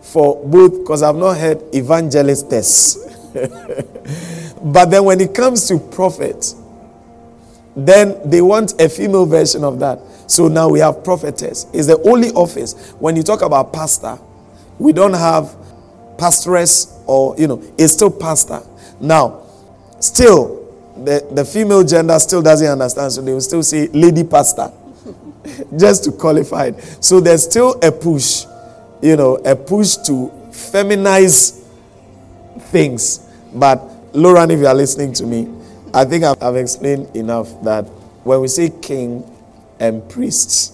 [0.00, 3.32] for both, because I've not heard evangelistess.
[4.62, 6.54] but then when it comes to prophet,
[7.76, 10.00] then they want a female version of that.
[10.26, 11.66] So now we have prophetess.
[11.72, 12.90] It's the only office.
[12.98, 14.18] When you talk about pastor,
[14.78, 15.54] we don't have
[16.18, 18.62] pastoress or, you know, it's still pastor.
[19.00, 19.42] Now,
[20.00, 20.64] still,
[20.96, 24.72] the, the female gender still doesn't understand, so they will still say lady pastor,
[25.78, 26.82] just to qualify it.
[27.04, 28.46] So there's still a push,
[29.02, 31.62] you know, a push to feminize
[32.70, 33.20] things.
[33.54, 33.82] But,
[34.16, 35.46] Lauren, if you are listening to me,
[35.92, 37.82] I think I've, I've explained enough that
[38.24, 39.22] when we say king
[39.78, 40.72] and priests,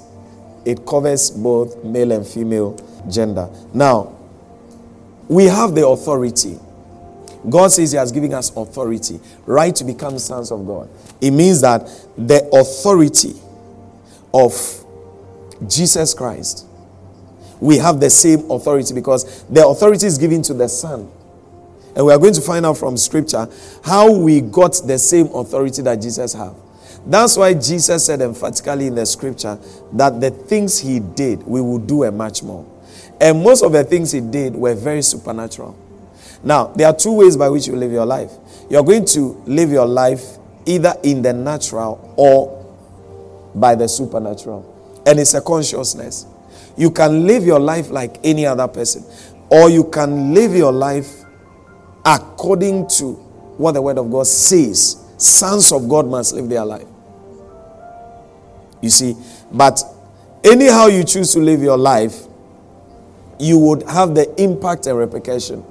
[0.65, 2.79] it covers both male and female
[3.11, 3.51] gender.
[3.75, 4.17] Now,
[5.27, 6.57] we have the authority.
[7.51, 10.89] God says He has given us authority, right to become sons of God.
[11.21, 13.35] It means that the authority
[14.33, 14.55] of
[15.67, 16.65] Jesus Christ,
[17.59, 21.11] we have the same authority because the authority is given to the Son.
[21.95, 23.49] And we are going to find out from scripture
[23.85, 26.55] how we got the same authority that Jesus had.
[27.05, 29.59] That's why Jesus said emphatically in the scripture
[29.93, 32.65] that the things he did, we will do a much more.
[33.21, 35.77] And most of the things he did were very supernatural.
[36.45, 38.31] Now, there are two ways by which you live your life.
[38.71, 40.23] You're going to live your life
[40.65, 42.59] either in the natural or
[43.55, 45.03] by the supernatural.
[45.07, 46.27] And it's a consciousness.
[46.77, 49.05] You can live your life like any other person,
[49.51, 51.25] or you can live your life
[52.05, 53.13] according to
[53.57, 54.99] what the Word of God says.
[55.17, 56.87] Sons of God must live their life.
[58.81, 59.15] You see,
[59.53, 59.81] but
[60.43, 62.25] anyhow you choose to live your life,
[63.39, 65.65] you would have the impact and repercussion.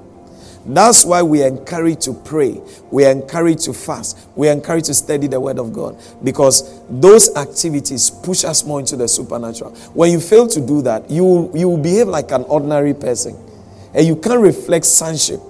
[0.66, 2.62] That's why we encourage to pray.
[2.92, 4.28] We encourage to fast.
[4.36, 8.96] We encourage to study the Word of God because those activities push us more into
[8.96, 9.72] the supernatural.
[9.94, 13.36] When you fail to do that, you, you will behave like an ordinary person
[13.94, 15.42] and you can't reflect sonship.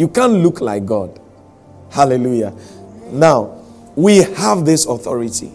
[0.00, 1.20] You can't look like God.
[1.90, 2.54] Hallelujah.
[3.10, 3.62] Now,
[3.94, 5.52] we have this authority.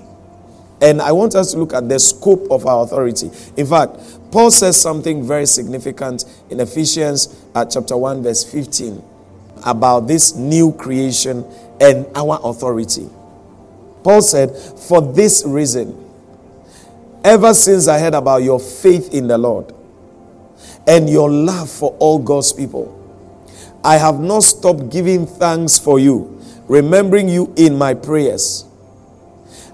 [0.79, 3.31] And I want us to look at the scope of our authority.
[3.57, 3.97] In fact,
[4.31, 9.01] Paul says something very significant in Ephesians uh, chapter 1, verse 15
[9.65, 11.43] about this new creation
[11.81, 13.09] and our authority.
[14.03, 16.07] Paul said, For this reason,
[17.23, 19.73] ever since I heard about your faith in the Lord
[20.85, 22.94] and your love for all God's people,
[23.85, 28.65] I have not stopped giving thanks for you, remembering you in my prayers.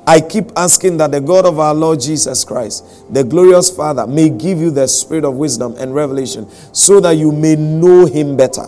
[0.06, 4.28] I keep asking that the God of our Lord Jesus Christ, the glorious Father, may
[4.28, 8.66] give you the spirit of wisdom and revelation so that you may know him better.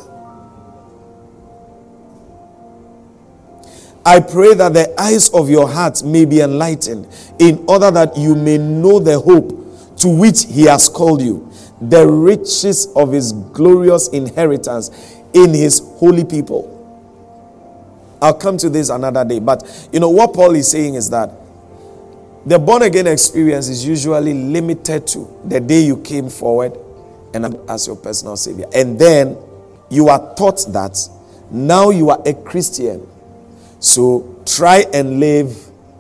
[4.06, 7.06] I pray that the eyes of your heart may be enlightened
[7.40, 9.50] in order that you may know the hope
[9.98, 11.52] to which he has called you,
[11.82, 14.90] the riches of his glorious inheritance
[15.34, 16.74] in his holy people
[18.24, 19.40] I'll come to this another day.
[19.40, 21.30] But you know what Paul is saying is that
[22.46, 26.78] the born again experience is usually limited to the day you came forward
[27.34, 28.66] and as your personal savior.
[28.74, 29.38] And then
[29.90, 30.98] you are taught that
[31.52, 33.06] now you are a Christian.
[33.82, 35.58] So try and live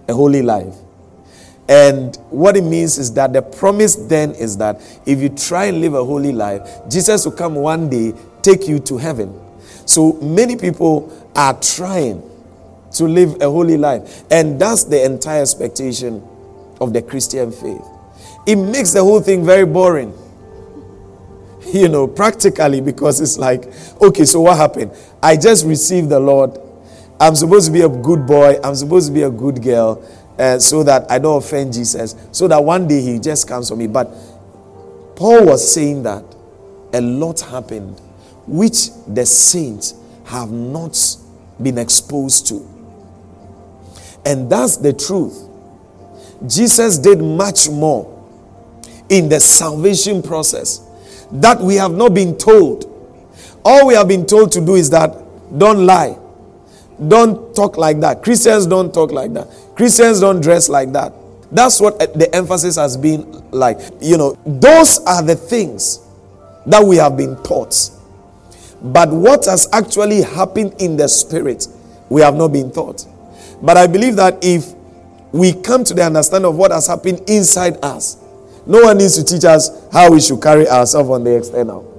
[0.07, 0.75] a holy life.
[1.67, 5.81] And what it means is that the promise then is that if you try and
[5.81, 9.39] live a holy life, Jesus will come one day, take you to heaven.
[9.85, 12.21] So many people are trying
[12.93, 14.23] to live a holy life.
[14.31, 16.21] And that's the entire expectation
[16.79, 17.83] of the Christian faith.
[18.45, 20.13] It makes the whole thing very boring.
[21.73, 23.63] You know, practically, because it's like,
[23.99, 24.91] okay, so what happened?
[25.23, 26.59] I just received the Lord.
[27.19, 28.57] I'm supposed to be a good boy.
[28.63, 30.03] I'm supposed to be a good girl
[30.37, 32.15] uh, so that I don't offend Jesus.
[32.31, 33.87] So that one day he just comes for me.
[33.87, 34.13] But
[35.15, 36.23] Paul was saying that
[36.93, 37.99] a lot happened
[38.45, 40.97] which the saints have not
[41.61, 42.67] been exposed to.
[44.25, 45.49] And that's the truth.
[46.47, 48.09] Jesus did much more
[49.09, 50.81] in the salvation process
[51.31, 52.89] that we have not been told.
[53.65, 55.15] All we have been told to do is that
[55.57, 56.17] don't lie.
[57.07, 58.23] Don't talk like that.
[58.23, 59.47] Christians don't talk like that.
[59.75, 61.13] Christians don't dress like that.
[61.51, 63.79] That's what the emphasis has been like.
[64.01, 65.99] You know, those are the things
[66.65, 67.89] that we have been taught.
[68.83, 71.67] But what has actually happened in the spirit,
[72.09, 73.05] we have not been taught.
[73.61, 74.73] But I believe that if
[75.31, 78.17] we come to the understanding of what has happened inside us,
[78.65, 81.89] no one needs to teach us how we should carry ourselves on the external.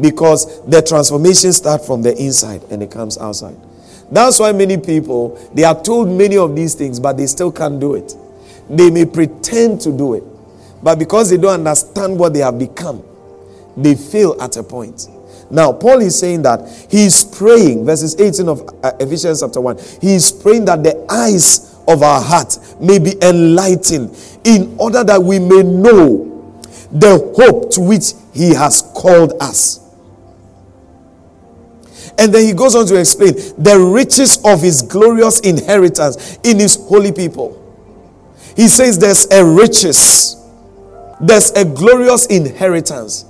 [0.00, 3.56] Because the transformation starts from the inside and it comes outside.
[4.10, 7.80] That's why many people they are told many of these things, but they still can't
[7.80, 8.14] do it.
[8.70, 10.24] They may pretend to do it,
[10.82, 13.02] but because they don't understand what they have become,
[13.76, 15.08] they fail at a point.
[15.50, 19.78] Now, Paul is saying that he is praying, verses 18 of uh, Ephesians chapter 1.
[20.00, 25.22] He is praying that the eyes of our heart may be enlightened in order that
[25.22, 26.30] we may know
[26.90, 29.80] the hope to which he has called us.
[32.18, 36.76] And then he goes on to explain the riches of his glorious inheritance in his
[36.76, 37.60] holy people.
[38.56, 40.36] He says there's a riches,
[41.20, 43.24] there's a glorious inheritance.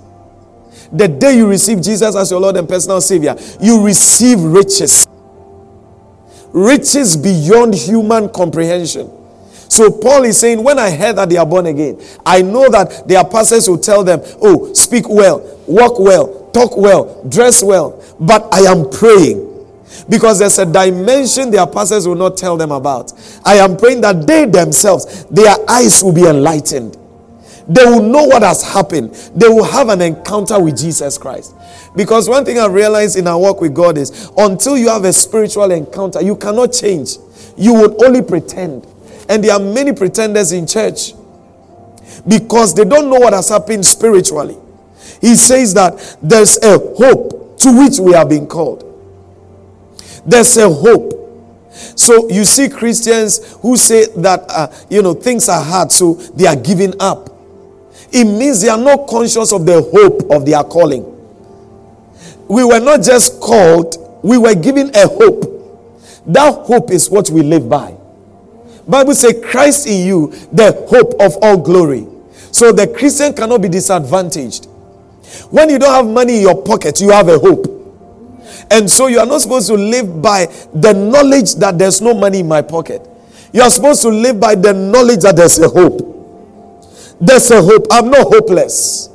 [0.95, 5.09] The day you receive Jesus as your Lord and personal Savior, you receive riches.
[6.53, 9.11] Riches beyond human comprehension.
[9.69, 13.09] So Paul is saying, when I heard that they are born again, I know that
[13.09, 18.01] their pastors will tell them, oh, speak well, walk well, talk well, dress well.
[18.21, 19.51] But I am praying
[20.09, 23.13] because there's a dimension their pastors will not tell them about.
[23.45, 26.97] I am praying that they themselves, their eyes will be enlightened.
[27.67, 29.15] They will know what has happened.
[29.35, 31.55] They will have an encounter with Jesus Christ.
[31.97, 35.13] Because one thing I've realized in our work with God is until you have a
[35.13, 37.17] spiritual encounter, you cannot change.
[37.57, 38.87] You will only pretend.
[39.29, 41.15] And there are many pretenders in church
[42.29, 44.57] because they don't know what has happened spiritually.
[45.21, 48.91] He says that there's a hope to which we have been called.
[50.27, 51.13] There's a hope.
[51.97, 56.47] So you see Christians who say that uh, you know things are hard, so they
[56.47, 57.34] are giving up.
[58.17, 61.03] It means they are not conscious of the hope of their calling.
[62.47, 65.43] We were not just called, we were given a hope.
[66.27, 67.97] That hope is what we live by.
[68.87, 72.07] Bible say Christ in you, the hope of all glory.
[72.53, 74.67] So the Christian cannot be disadvantaged.
[75.51, 77.67] When you don't have money in your pocket, you have a hope.
[78.71, 82.41] And so you are not supposed to live by the knowledge that there's no money
[82.41, 83.05] in my pocket.
[83.53, 86.14] You are supposed to live by the knowledge that there's a hope.
[87.21, 87.87] There's a hope.
[87.91, 89.09] I'm not hopeless.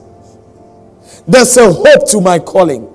[1.27, 2.87] There's a hope to my calling.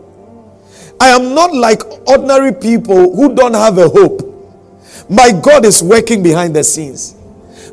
[1.00, 4.22] I am not like ordinary people who don't have a hope.
[5.08, 7.14] My God is working behind the scenes.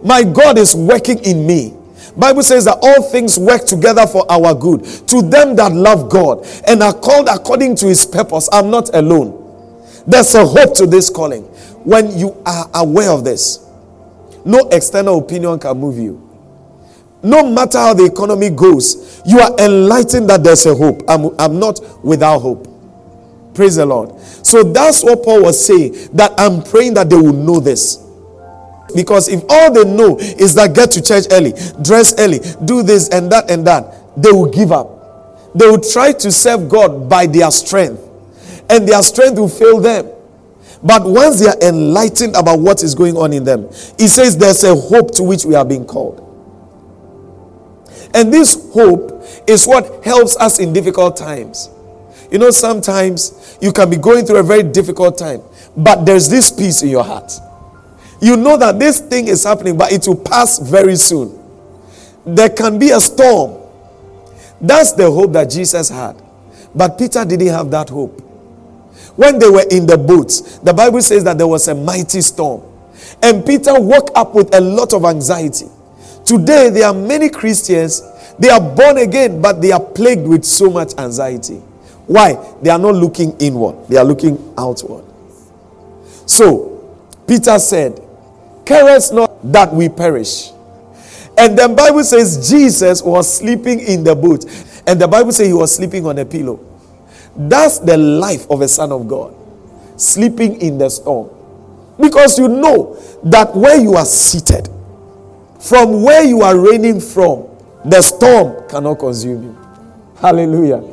[0.03, 1.73] My God is working in me.
[2.17, 6.45] Bible says that all things work together for our good to them that love God
[6.67, 8.49] and are called according to his purpose.
[8.51, 9.37] I'm not alone.
[10.05, 11.43] There's a hope to this calling.
[11.83, 13.65] When you are aware of this,
[14.43, 16.30] no external opinion can move you.
[17.23, 21.03] No matter how the economy goes, you are enlightened that there's a hope.
[21.07, 22.67] I'm, I'm not without hope.
[23.53, 24.19] Praise the Lord.
[24.19, 26.09] So that's what Paul was saying.
[26.13, 27.97] That I'm praying that they will know this.
[28.95, 33.09] Because if all they know is that get to church early, dress early, do this
[33.09, 35.53] and that and that, they will give up.
[35.55, 38.01] They will try to serve God by their strength,
[38.69, 40.09] and their strength will fail them.
[40.83, 44.63] But once they are enlightened about what is going on in them, he says there's
[44.63, 46.27] a hope to which we are being called.
[48.13, 51.69] And this hope is what helps us in difficult times.
[52.31, 55.41] You know, sometimes you can be going through a very difficult time,
[55.75, 57.31] but there's this peace in your heart.
[58.21, 61.37] You know that this thing is happening, but it will pass very soon.
[62.25, 63.57] There can be a storm.
[64.61, 66.21] That's the hope that Jesus had.
[66.73, 68.21] But Peter didn't have that hope.
[69.15, 72.61] When they were in the boats, the Bible says that there was a mighty storm.
[73.21, 75.67] And Peter woke up with a lot of anxiety.
[76.25, 78.01] Today, there are many Christians,
[78.37, 81.57] they are born again, but they are plagued with so much anxiety.
[82.07, 82.55] Why?
[82.61, 85.05] They are not looking inward, they are looking outward.
[86.25, 86.97] So,
[87.27, 88.01] Peter said,
[88.65, 90.51] Carest not that we perish.
[91.37, 94.45] And the Bible says Jesus was sleeping in the boat.
[94.85, 96.59] And the Bible says he was sleeping on a pillow.
[97.35, 99.33] That's the life of a son of God.
[99.97, 101.29] Sleeping in the storm.
[101.99, 104.69] Because you know that where you are seated,
[105.61, 107.47] from where you are reigning from,
[107.85, 109.57] the storm cannot consume you.
[110.19, 110.83] Hallelujah.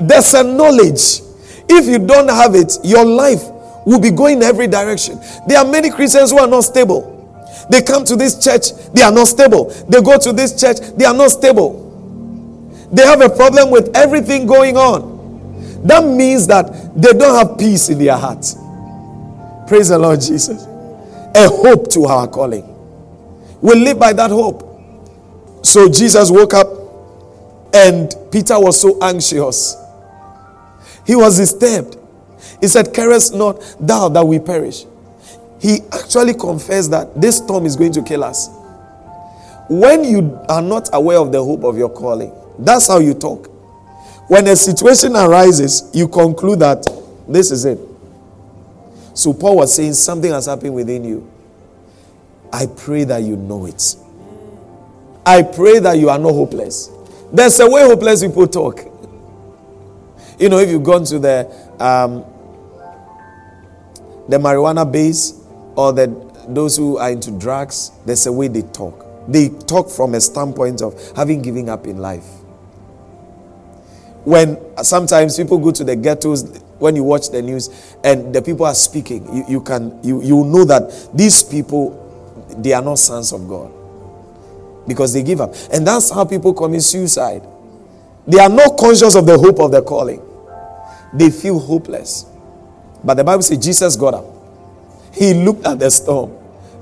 [0.00, 1.20] There's a knowledge.
[1.68, 3.42] If you don't have it, your life
[3.86, 5.18] will be going every direction.
[5.46, 7.12] There are many Christians who are not stable.
[7.70, 9.70] They come to this church, they are not stable.
[9.88, 11.82] They go to this church, they are not stable.
[12.92, 15.14] They have a problem with everything going on.
[15.86, 18.56] That means that they don't have peace in their hearts.
[19.68, 20.64] Praise the Lord Jesus.
[21.34, 22.73] A hope to our calling.
[23.64, 24.62] We live by that hope.
[25.64, 26.68] So Jesus woke up
[27.72, 29.74] and Peter was so anxious.
[31.06, 31.96] He was disturbed.
[32.60, 34.84] He said, Carest not thou that we perish.
[35.62, 38.50] He actually confessed that this storm is going to kill us.
[39.70, 43.46] When you are not aware of the hope of your calling, that's how you talk.
[44.28, 46.86] When a situation arises, you conclude that
[47.26, 47.78] this is it.
[49.14, 51.30] So Paul was saying something has happened within you.
[52.54, 53.96] I pray that you know it.
[55.26, 56.88] I pray that you are not hopeless.
[57.32, 58.78] There's a way hopeless people talk.
[60.38, 61.50] You know, if you've gone to the
[61.80, 62.24] um,
[64.28, 65.34] the marijuana base
[65.74, 66.06] or the
[66.46, 69.04] those who are into drugs, there's a way they talk.
[69.26, 72.26] They talk from a standpoint of having given up in life.
[74.22, 78.64] When sometimes people go to the ghettos, when you watch the news and the people
[78.64, 82.03] are speaking, you, you can you, you know that these people
[82.62, 83.72] they are not sons of God
[84.86, 85.54] because they give up.
[85.72, 87.42] And that's how people commit suicide.
[88.26, 90.22] They are not conscious of the hope of their calling,
[91.12, 92.26] they feel hopeless.
[93.02, 94.24] But the Bible says Jesus got up.
[95.12, 96.32] He looked at the storm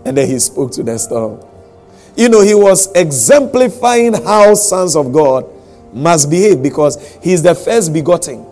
[0.05, 1.45] and then he spoke to the storm.
[2.16, 5.47] You know, he was exemplifying how sons of God
[5.93, 8.47] must behave because he's the first begotten.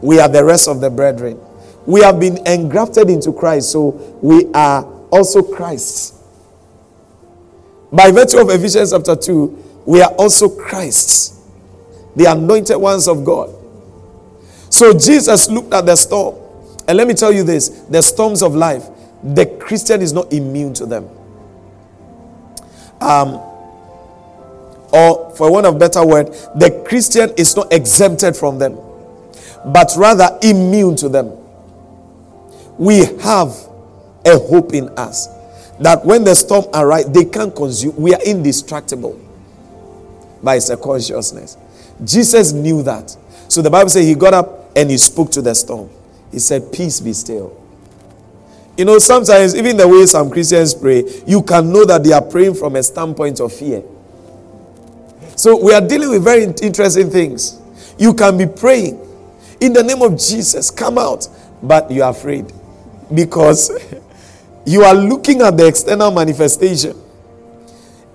[0.00, 1.40] We are the rest of the brethren.
[1.86, 3.90] We have been engrafted into Christ, so
[4.20, 6.17] we are also Christ's.
[7.92, 11.40] By virtue of Ephesians chapter 2, we are also Christ's,
[12.14, 13.54] the anointed ones of God.
[14.70, 16.36] So Jesus looked at the storm.
[16.86, 18.84] And let me tell you this the storms of life,
[19.22, 21.08] the Christian is not immune to them.
[23.00, 23.40] Um,
[24.92, 28.78] or for one of better word, the Christian is not exempted from them.
[29.64, 31.32] but rather immune to them.
[32.78, 33.54] We have
[34.24, 35.28] a hope in us
[35.80, 37.94] that when the storm arrives, they can't consume.
[37.96, 39.20] We are indestructible
[40.42, 41.56] by a consciousness.
[42.04, 43.16] Jesus knew that.
[43.48, 45.90] So the Bible says he got up and he spoke to the storm.
[46.30, 47.56] He said, Peace be still.
[48.76, 52.22] You know, sometimes, even the way some Christians pray, you can know that they are
[52.22, 53.82] praying from a standpoint of fear.
[55.34, 57.60] So we are dealing with very interesting things.
[57.98, 59.04] You can be praying
[59.60, 61.28] in the name of Jesus, come out,
[61.62, 62.52] but you are afraid
[63.12, 63.70] because
[64.68, 66.94] you are looking at the external manifestation.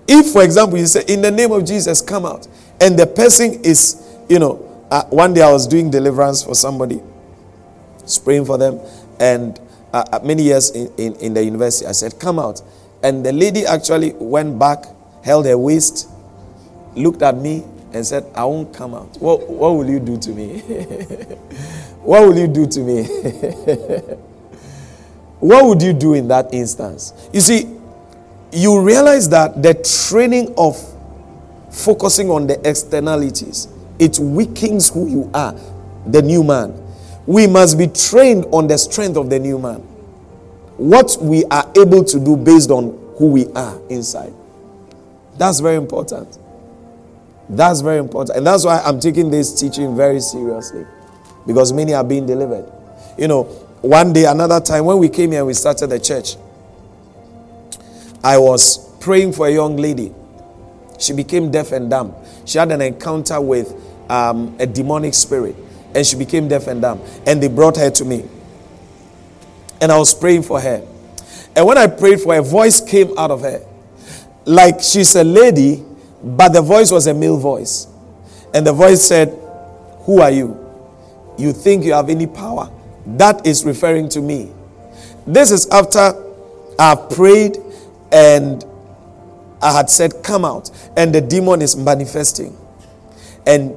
[0.08, 2.48] If, for example, you say, In the name of Jesus, come out,
[2.80, 7.02] and the person is, you know, uh, one day I was doing deliverance for somebody,
[8.24, 8.80] praying for them,
[9.20, 9.60] and
[9.92, 12.62] uh, uh, many years in, in, in the university, I said, Come out.
[13.02, 14.86] And the lady actually went back,
[15.24, 16.08] held her waist,
[16.96, 19.18] looked at me, and said, I won't come out.
[19.18, 20.60] What, what will you do to me?
[22.02, 24.20] what will you do to me?
[25.44, 27.12] what would you do in that instance?
[27.34, 27.70] You see,
[28.54, 30.78] you realize that the training of
[31.70, 33.68] focusing on the externalities,
[34.00, 35.54] it weakens who you are,
[36.06, 36.82] the new man.
[37.26, 39.80] We must be trained on the strength of the new man.
[40.78, 44.34] What we are able to do based on who we are inside.
[45.38, 46.38] That's very important.
[47.50, 48.38] That's very important.
[48.38, 50.86] And that's why I'm taking this teaching very seriously.
[51.46, 52.72] Because many are being delivered.
[53.18, 56.38] You know, one day, another time, when we came here and we started the church,
[58.24, 60.14] I was praying for a young lady.
[60.98, 62.16] She became deaf and dumb.
[62.46, 63.76] She had an encounter with
[64.10, 65.58] um, a demonic spirit
[65.94, 67.02] and she became deaf and dumb.
[67.28, 68.24] And they brought her to me.
[69.82, 70.82] And I was praying for her.
[71.54, 73.66] And when I prayed for her, a voice came out of her.
[74.46, 75.84] Like she's a lady,
[76.24, 77.88] but the voice was a male voice.
[78.54, 79.38] And the voice said,
[80.06, 80.58] Who are you?
[81.38, 82.72] You think you have any power?
[83.06, 84.52] That is referring to me.
[85.28, 86.14] This is after
[86.80, 87.58] I've prayed
[88.12, 88.64] and
[89.62, 90.70] I had said, Come out.
[90.98, 92.58] And the demon is manifesting.
[93.46, 93.76] And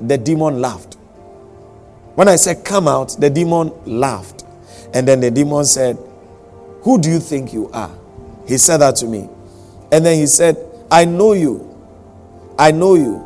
[0.00, 0.94] the demon laughed.
[2.14, 4.44] When I said, Come out, the demon laughed.
[4.94, 5.98] And then the demon said,
[6.82, 7.90] Who do you think you are?
[8.46, 9.28] He said that to me.
[9.90, 10.56] And then he said,
[10.90, 11.62] I know you.
[12.58, 13.22] I know you.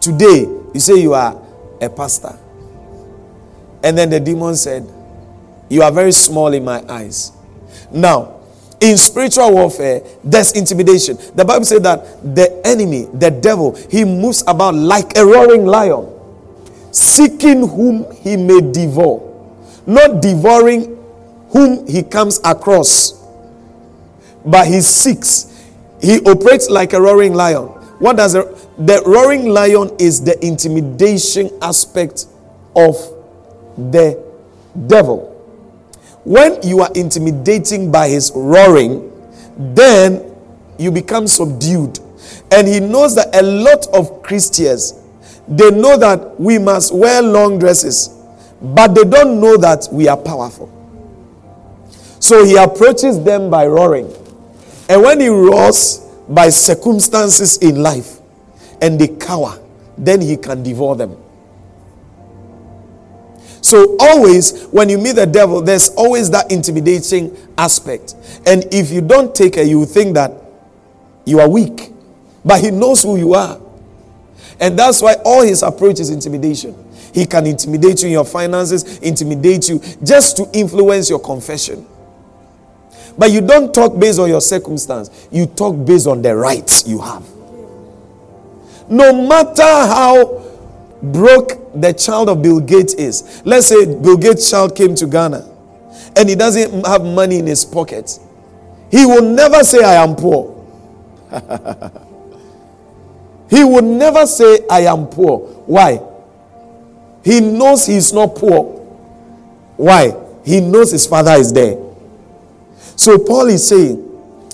[0.00, 0.40] Today,
[0.74, 1.40] you say you are
[1.80, 2.38] a pastor.
[3.84, 4.90] And then the demon said,
[5.68, 7.32] You are very small in my eyes.
[7.92, 8.40] Now,
[8.80, 11.18] in spiritual warfare, there's intimidation.
[11.34, 16.08] The Bible says that the enemy, the devil, he moves about like a roaring lion,
[16.92, 19.20] seeking whom he may devour,
[19.86, 20.96] not devouring
[21.50, 23.22] whom he comes across,
[24.46, 25.50] but he seeks.
[26.00, 27.66] He operates like a roaring lion.
[28.00, 28.44] What does a,
[28.78, 32.26] the roaring lion is the intimidation aspect
[32.74, 33.13] of
[33.76, 34.22] the
[34.86, 35.30] devil.
[36.24, 39.10] When you are intimidating by his roaring,
[39.56, 40.34] then
[40.78, 41.98] you become subdued.
[42.50, 45.04] And he knows that a lot of Christians
[45.46, 48.08] they know that we must wear long dresses,
[48.60, 50.70] but they don't know that we are powerful.
[52.18, 54.10] So he approaches them by roaring.
[54.88, 55.98] And when he roars
[56.28, 58.18] by circumstances in life
[58.80, 59.60] and they cower,
[59.98, 61.16] then he can devour them.
[63.64, 68.14] So, always when you meet the devil, there's always that intimidating aspect.
[68.44, 70.32] And if you don't take it, you think that
[71.24, 71.90] you are weak.
[72.44, 73.58] But he knows who you are.
[74.60, 76.76] And that's why all his approach is intimidation.
[77.14, 81.86] He can intimidate you in your finances, intimidate you just to influence your confession.
[83.16, 87.00] But you don't talk based on your circumstance, you talk based on the rights you
[87.00, 87.24] have.
[88.90, 90.43] No matter how
[91.12, 95.50] broke the child of Bill Gates is, let's say Bill Gates' child came to Ghana
[96.16, 98.18] and he doesn't have money in his pocket,
[98.90, 100.52] he will never say, I am poor.
[103.50, 105.40] he will never say, I am poor.
[105.66, 106.00] Why?
[107.24, 108.64] He knows he's not poor.
[109.76, 110.14] Why?
[110.44, 111.76] He knows his father is there.
[112.96, 114.00] So Paul is saying,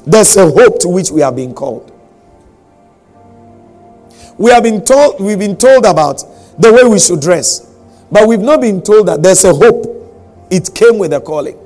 [0.07, 1.92] there's a hope to which we have been called.
[4.38, 6.24] We have been told, we've been told about
[6.61, 7.66] the way we should dress,
[8.11, 9.86] but we've not been told that there's a hope.
[10.50, 11.58] It came with a calling.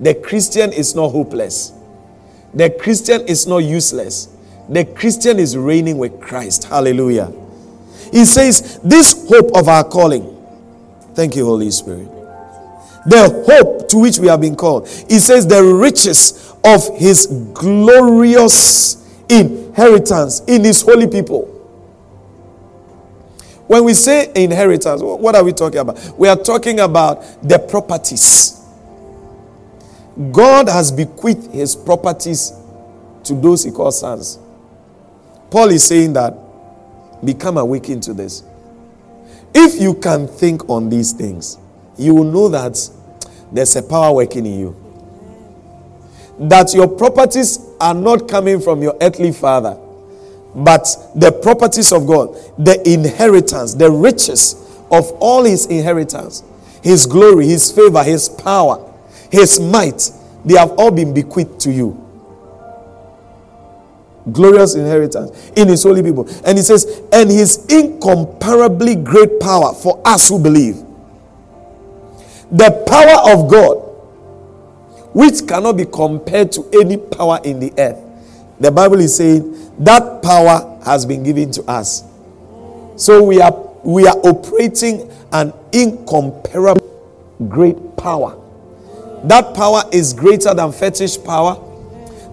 [0.00, 1.72] The Christian is not hopeless.
[2.54, 4.28] The Christian is not useless.
[4.68, 6.64] The Christian is reigning with Christ.
[6.64, 7.32] Hallelujah.
[8.12, 10.34] He says, This hope of our calling.
[11.14, 12.18] Thank you, Holy Spirit
[13.08, 14.86] the hope to which we have been called.
[15.08, 18.96] He says, the riches of his glorious
[19.28, 21.54] inheritance in his holy people.
[23.68, 26.18] When we say inheritance, what are we talking about?
[26.18, 28.64] We are talking about the properties.
[30.32, 32.54] God has bequeathed his properties
[33.24, 34.38] to those he calls sons.
[35.50, 36.34] Paul is saying that
[37.22, 38.42] become awakened to this.
[39.54, 41.58] If you can think on these things,
[41.98, 42.78] you will know that
[43.52, 44.76] there's a power working in you.
[46.38, 49.78] That your properties are not coming from your earthly father
[50.58, 54.54] but the properties of God, the inheritance, the riches
[54.90, 56.42] of all his inheritance,
[56.82, 58.92] his glory, his favor, his power,
[59.30, 60.10] his might,
[60.44, 62.04] they have all been bequeathed to you.
[64.32, 66.28] Glorious inheritance in his holy people.
[66.44, 70.76] And he says, and his incomparably great power for us who believe.
[72.50, 73.74] The power of God,
[75.14, 77.98] which cannot be compared to any power in the earth.
[78.60, 82.04] The Bible is saying that power has been given to us.
[82.96, 83.52] So we are
[83.84, 86.84] we are operating an incomparable
[87.48, 88.36] great power.
[89.24, 91.64] That power is greater than fetish power.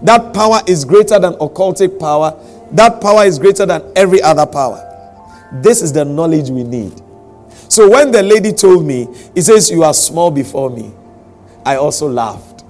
[0.02, 2.34] That power is greater than occultic power.
[2.72, 4.82] That power is greater than every other power.
[5.62, 7.00] This is the knowledge we need.
[7.68, 10.92] So when the lady told me, he says, You are small before me,
[11.64, 12.64] I also laughed.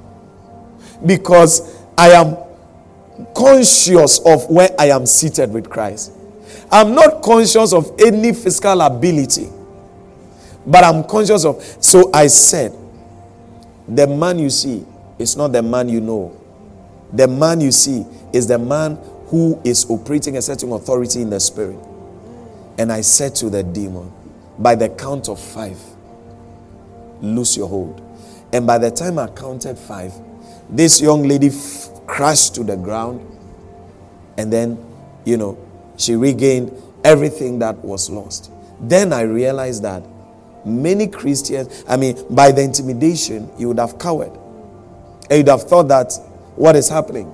[1.05, 2.37] Because I am
[3.35, 6.12] conscious of where I am seated with Christ.
[6.71, 9.49] I'm not conscious of any physical ability,
[10.67, 11.62] but I'm conscious of.
[11.81, 12.73] So I said,
[13.89, 14.85] the man you see
[15.19, 16.37] is not the man you know.
[17.12, 18.97] The man you see is the man
[19.29, 21.79] who is operating a certain authority in the spirit.
[22.79, 24.12] And I said to the demon,
[24.59, 25.79] by the count of five,
[27.21, 28.03] lose your hold.
[28.53, 30.12] And by the time I counted five,
[30.69, 31.51] this young lady
[32.07, 33.21] crashed to the ground,
[34.39, 34.79] and then,
[35.25, 35.59] you know,
[35.97, 36.73] she regained
[37.05, 38.51] everything that was lost.
[38.81, 40.03] Then I realized that
[40.65, 44.33] many Christians, I mean, by the intimidation, you would have cowered.
[45.31, 46.13] And you'd have thought that
[46.57, 47.33] what is happening.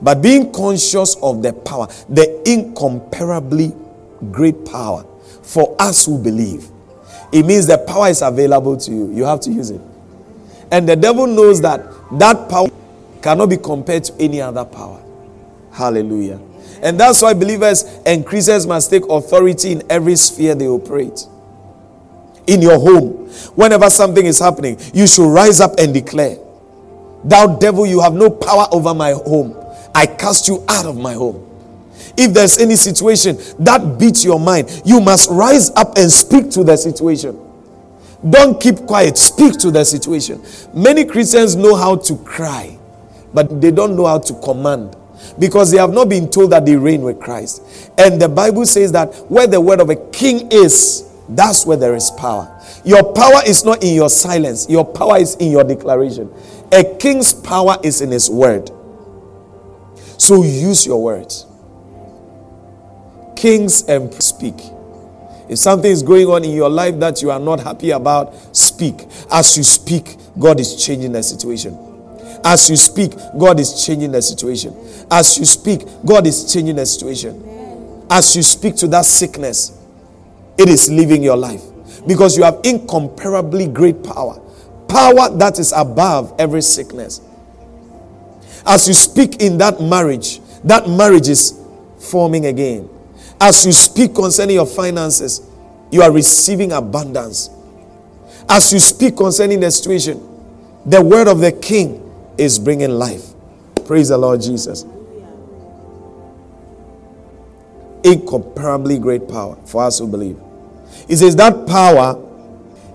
[0.00, 3.74] But being conscious of the power, the incomparably
[4.30, 5.04] great power
[5.42, 6.68] for us who believe,
[7.32, 9.12] it means the power is available to you.
[9.12, 9.80] You have to use it.
[10.70, 11.84] And the devil knows that
[12.18, 12.68] that power
[13.22, 15.02] cannot be compared to any other power.
[15.72, 16.40] Hallelujah.
[16.82, 21.26] And that's why believers and Christians must take authority in every sphere they operate.
[22.46, 26.38] In your home, whenever something is happening, you should rise up and declare,
[27.24, 29.56] Thou devil, you have no power over my home.
[29.94, 31.44] I cast you out of my home.
[32.16, 36.64] If there's any situation that beats your mind, you must rise up and speak to
[36.64, 37.38] the situation.
[38.28, 40.42] Don't keep quiet, speak to the situation.
[40.74, 42.77] Many Christians know how to cry
[43.32, 44.96] but they don't know how to command
[45.38, 47.62] because they have not been told that they reign with Christ.
[47.98, 51.94] And the Bible says that where the word of a king is, that's where there
[51.94, 52.54] is power.
[52.84, 56.32] Your power is not in your silence, your power is in your declaration.
[56.72, 58.70] A king's power is in his word.
[60.18, 61.46] So use your words.
[63.36, 64.54] Kings and speak.
[65.48, 69.06] If something is going on in your life that you are not happy about, speak.
[69.30, 71.87] As you speak, God is changing the situation.
[72.44, 74.76] As you speak, God is changing the situation.
[75.10, 78.06] As you speak, God is changing the situation.
[78.10, 79.76] As you speak to that sickness,
[80.56, 81.62] it is leaving your life
[82.06, 84.40] because you have incomparably great power.
[84.88, 87.20] Power that is above every sickness.
[88.66, 91.58] As you speak in that marriage, that marriage is
[91.98, 92.88] forming again.
[93.40, 95.42] As you speak concerning your finances,
[95.90, 97.50] you are receiving abundance.
[98.48, 100.20] As you speak concerning the situation,
[100.86, 102.07] the word of the king
[102.38, 103.34] is bringing life.
[103.86, 104.84] Praise the Lord Jesus.
[108.04, 110.38] Incomparably great power for us who believe.
[111.08, 112.24] He says that power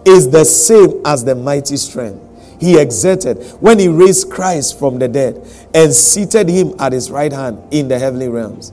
[0.05, 2.19] is the same as the mighty strength
[2.63, 7.31] he exerted when he raised Christ from the dead and seated him at his right
[7.31, 8.71] hand in the heavenly realms,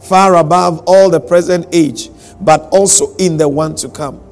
[0.00, 2.10] far above all the present age,
[2.40, 4.22] but also in the one to come.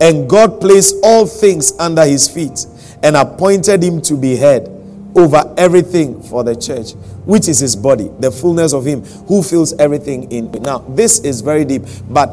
[0.00, 2.66] And God placed all things under his feet
[3.02, 4.79] and appointed him to be head
[5.16, 6.92] over everything for the church,
[7.24, 10.50] which is his body, the fullness of him who fills everything in.
[10.62, 12.28] Now, this is very deep, but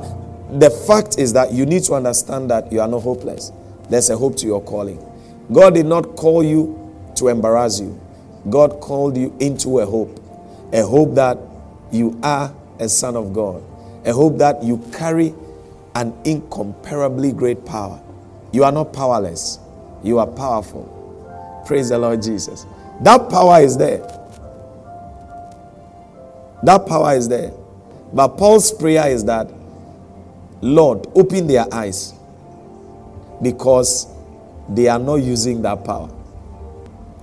[0.60, 3.52] the fact is that you need to understand that you are not hopeless.
[3.90, 5.04] There's a hope to your calling.
[5.52, 8.00] God did not call you to embarrass you,
[8.50, 10.20] God called you into a hope.
[10.74, 11.38] A hope that
[11.92, 13.64] you are a son of God,
[14.06, 15.34] a hope that you carry
[15.96, 18.02] an incomparably great power.
[18.52, 19.60] You are not powerless,
[20.04, 20.97] you are powerful.
[21.68, 22.66] Praise the Lord Jesus.
[23.02, 24.00] That power is there.
[26.64, 27.52] That power is there.
[28.14, 29.52] But Paul's prayer is that
[30.62, 32.14] Lord, open their eyes
[33.42, 34.08] because
[34.70, 36.10] they are not using that power.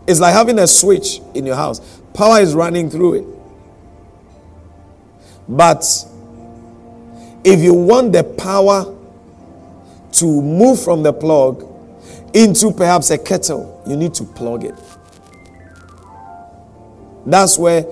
[0.06, 1.80] It's like having a switch in your house,
[2.12, 3.24] power is running through it.
[5.48, 5.84] But
[7.42, 8.94] if you want the power
[10.12, 11.66] to move from the plug
[12.32, 14.74] into perhaps a kettle, you need to plug it.
[17.26, 17.84] That's where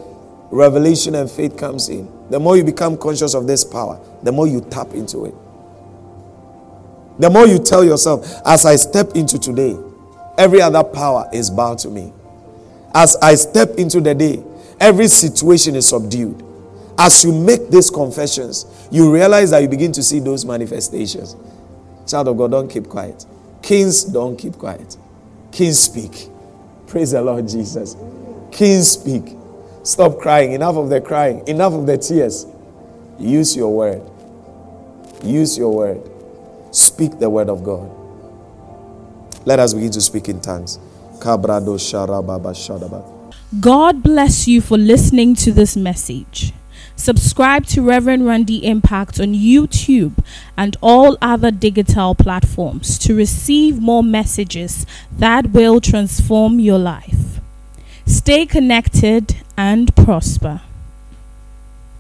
[0.50, 2.10] revelation and faith comes in.
[2.30, 5.34] The more you become conscious of this power, the more you tap into it.
[7.18, 9.76] The more you tell yourself, as I step into today,
[10.38, 12.12] every other power is bound to me.
[12.94, 14.42] As I step into the day,
[14.80, 16.42] every situation is subdued.
[16.98, 21.36] As you make these confessions, you realize that you begin to see those manifestations.
[22.06, 23.24] Child of God, don't keep quiet.
[23.62, 24.96] Kings, don't keep quiet.
[25.52, 26.28] Kings speak.
[26.86, 27.96] Praise the Lord Jesus.
[28.50, 29.36] King speak.
[29.82, 30.52] Stop crying.
[30.52, 31.46] Enough of the crying.
[31.46, 32.46] Enough of the tears.
[33.18, 34.02] Use your word.
[35.22, 36.10] Use your word.
[36.70, 37.90] Speak the word of God.
[39.44, 40.78] Let us begin to speak in tongues.
[43.60, 46.52] God bless you for listening to this message.
[47.02, 50.24] Subscribe to Reverend Randy Impact on YouTube
[50.56, 57.40] and all other digital platforms to receive more messages that will transform your life.
[58.06, 60.60] Stay connected and prosper.